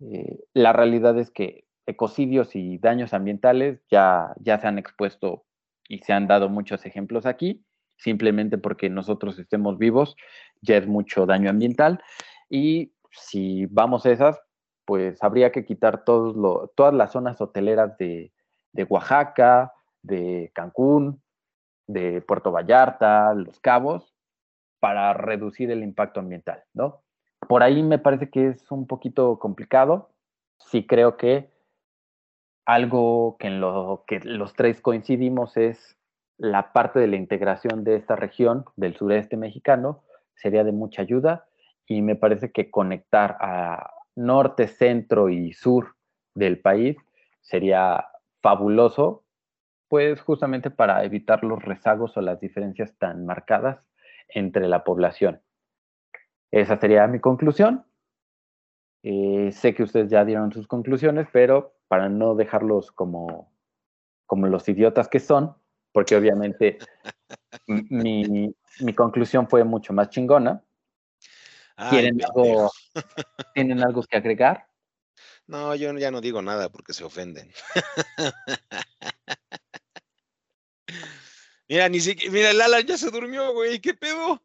[0.00, 5.44] Eh, la realidad es que ecocidios y daños ambientales ya, ya se han expuesto
[5.88, 7.64] y se han dado muchos ejemplos aquí,
[7.96, 10.16] simplemente porque nosotros estemos vivos
[10.60, 12.02] ya es mucho daño ambiental
[12.50, 14.40] y si vamos a esas,
[14.84, 18.32] pues habría que quitar todas las zonas hoteleras de,
[18.72, 19.72] de Oaxaca,
[20.02, 21.22] de Cancún,
[21.86, 24.14] de Puerto Vallarta, Los Cabos,
[24.78, 27.02] para reducir el impacto ambiental, ¿no?
[27.48, 30.10] Por ahí me parece que es un poquito complicado.
[30.58, 31.50] Sí creo que
[32.66, 35.96] algo que en lo que los tres coincidimos es
[36.36, 40.02] la parte de la integración de esta región del sureste mexicano
[40.34, 41.46] sería de mucha ayuda
[41.86, 45.94] y me parece que conectar a norte, centro y sur
[46.34, 46.96] del país
[47.40, 48.06] sería
[48.42, 49.24] fabuloso,
[49.88, 53.86] pues justamente para evitar los rezagos o las diferencias tan marcadas
[54.28, 55.40] entre la población.
[56.50, 57.84] Esa sería mi conclusión.
[59.08, 63.54] Eh, sé que ustedes ya dieron sus conclusiones, pero para no dejarlos como,
[64.26, 65.54] como los idiotas que son,
[65.92, 66.78] porque obviamente
[67.68, 68.52] mi,
[68.96, 70.60] conclusión fue mucho más chingona.
[71.88, 72.68] ¿Tienen, algo,
[73.54, 74.66] ¿Tienen algo que agregar?
[75.46, 77.52] No, yo ya no digo nada porque se ofenden.
[81.68, 84.42] mira, ni siquiera, mira, el Alan ya se durmió, güey, ¿qué pedo?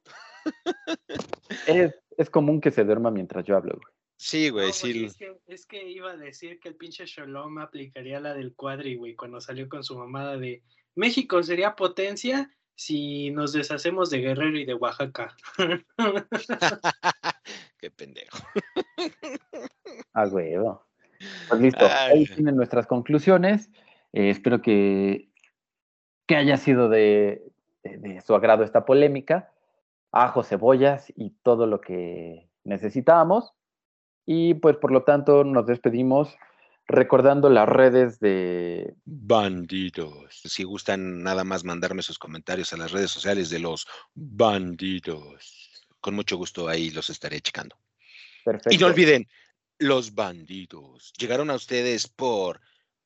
[1.66, 4.01] es, es común que se duerma mientras yo hablo, güey.
[4.24, 5.08] Sí, güey, sí.
[5.48, 9.42] Es que, iba a decir que el pinche Shalom aplicaría la del cuadri, güey, cuando
[9.42, 10.62] salió con su mamada de
[10.94, 15.36] México sería potencia si nos deshacemos de Guerrero y de Oaxaca.
[17.80, 18.38] Qué pendejo.
[20.14, 20.54] Ah, güey.
[21.50, 23.72] Pues listo, ahí tienen nuestras conclusiones.
[24.14, 25.30] Eh, espero que,
[26.28, 27.44] que haya sido de,
[27.84, 29.52] de, su agrado esta polémica.
[30.12, 33.54] ajo, cebollas y todo lo que necesitábamos.
[34.26, 36.36] Y pues por lo tanto nos despedimos
[36.88, 40.42] recordando las redes de bandidos.
[40.44, 46.16] Si gustan nada más mandarme sus comentarios a las redes sociales de los bandidos, con
[46.16, 47.78] mucho gusto ahí los estaré checando.
[48.44, 48.74] Perfecto.
[48.76, 49.28] Y no olviden,
[49.80, 52.60] los bandidos llegaron a ustedes por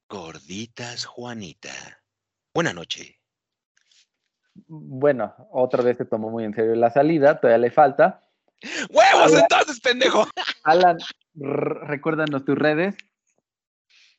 [0.09, 2.03] Gorditas Juanita.
[2.53, 3.19] Buena noche.
[4.67, 8.21] Bueno, otra vez se tomó muy en serio la salida, todavía le falta.
[8.89, 10.25] ¡Huevos entonces, pendejo!
[10.65, 10.97] Alan,
[11.35, 12.97] recuérdanos tus redes.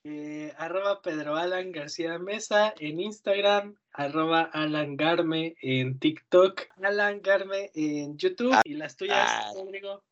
[0.04, 7.72] Eh, arroba Pedro Alan García Mesa en Instagram, arroba Alan Garme en TikTok, Alan Garme
[7.74, 9.50] en YouTube y las tuyas, Ah.
[9.56, 10.04] Rodrigo.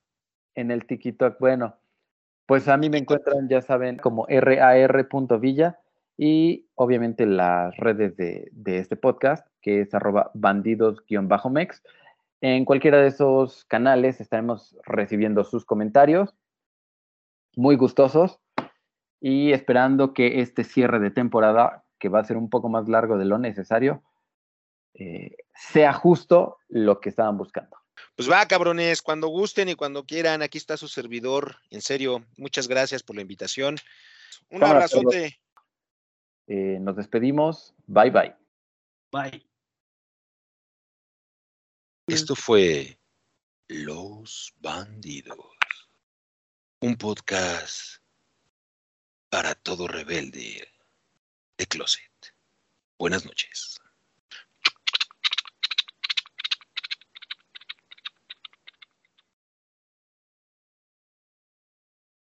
[0.56, 1.76] En el TikTok, bueno,
[2.46, 5.78] pues a mí me encuentran, ya saben, como rar.villa
[6.16, 11.82] y obviamente las redes de, de este podcast, que es arroba bandidos-mex.
[12.46, 16.34] En cualquiera de esos canales estaremos recibiendo sus comentarios,
[17.56, 18.38] muy gustosos,
[19.18, 23.16] y esperando que este cierre de temporada, que va a ser un poco más largo
[23.16, 24.02] de lo necesario,
[24.92, 27.78] eh, sea justo lo que estaban buscando.
[28.14, 31.56] Pues va, cabrones, cuando gusten y cuando quieran, aquí está su servidor.
[31.70, 33.76] En serio, muchas gracias por la invitación.
[34.50, 35.40] Un abrazote.
[36.46, 37.74] Eh, nos despedimos.
[37.86, 38.34] Bye bye.
[39.10, 39.53] Bye.
[42.06, 42.98] Esto fue
[43.66, 45.38] Los Bandidos,
[46.80, 48.02] un podcast
[49.30, 50.68] para todo rebelde
[51.56, 52.12] de closet.
[52.98, 53.80] Buenas noches.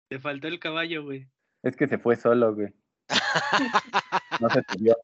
[0.09, 1.27] Te faltó el caballo, güey.
[1.63, 2.71] Es que se fue solo, güey.
[4.39, 4.95] No se subió.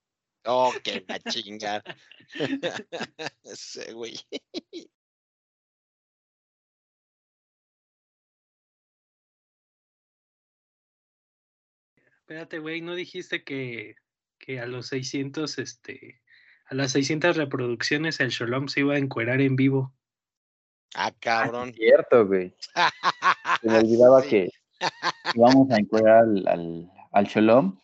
[0.47, 1.83] Oh, qué la chinga.
[3.43, 4.15] Ese güey.
[12.19, 13.95] Espérate, güey, ¿no dijiste que,
[14.37, 16.21] que a los 600, este,
[16.65, 19.93] a las 600 reproducciones el Sholom se iba a encuerar en vivo?
[20.95, 21.73] Ah, cabrón.
[21.73, 22.55] Cierto, güey.
[23.61, 24.29] Se me olvidaba Sí.
[24.29, 24.49] que
[25.35, 27.79] íbamos a encuadrar al, al, al Shalom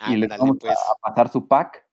[0.00, 0.72] y Ándale, vamos a- pues.
[0.76, 1.83] a, pasar su pack.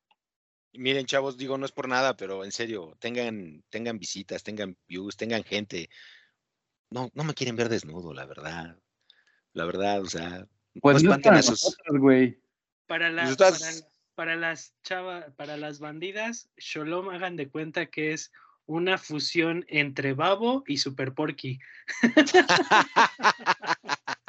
[0.73, 5.17] Miren, chavos, digo, no es por nada, pero en serio, tengan, tengan visitas, tengan views,
[5.17, 5.89] tengan gente.
[6.89, 8.77] No, no me quieren ver desnudo, la verdad.
[9.53, 10.47] La verdad, o sea,
[10.81, 12.41] Pues no no es espanten para a sus- nosotros, güey.
[12.87, 13.85] Para, la, Pues
[14.15, 18.31] para, las chava, para las bandidas, Sholom hagan de cuenta que es
[18.65, 21.59] una fusión entre Babo y Super Porky.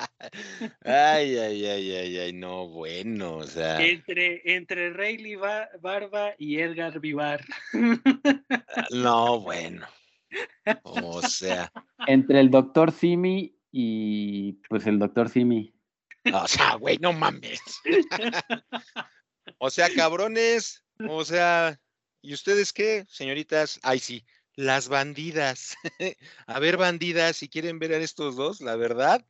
[0.85, 6.59] Ay, ay, ay, ay, ay, no, bueno, o sea, Entre, entre Rayleigh Ba- Barba y
[6.59, 7.45] Edgar Vivar.
[8.91, 9.87] no, bueno.
[10.83, 11.73] O sea,
[12.07, 15.75] Entre el doctor Simi y pues el doctor Simi.
[16.33, 17.61] o sea, güey, no mames.
[19.59, 21.81] O sea, cabrones, o sea,
[22.21, 23.81] ¿y ustedes qué, señoritas?
[23.83, 24.25] Ay, sí,
[24.55, 25.77] las bandidas.
[26.47, 29.25] A ver, bandidas, si quieren ver a estos dos, la verdad,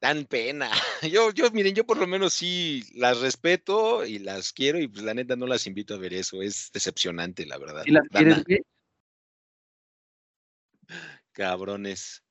[0.00, 0.70] dan pena.
[1.10, 5.04] Yo, yo, miren, yo por lo menos sí las respeto y las quiero y pues
[5.04, 7.82] la neta no las invito a ver eso, es decepcionante, la verdad.
[7.86, 8.62] ¿Y las quieres ver?
[11.32, 12.22] cabrones.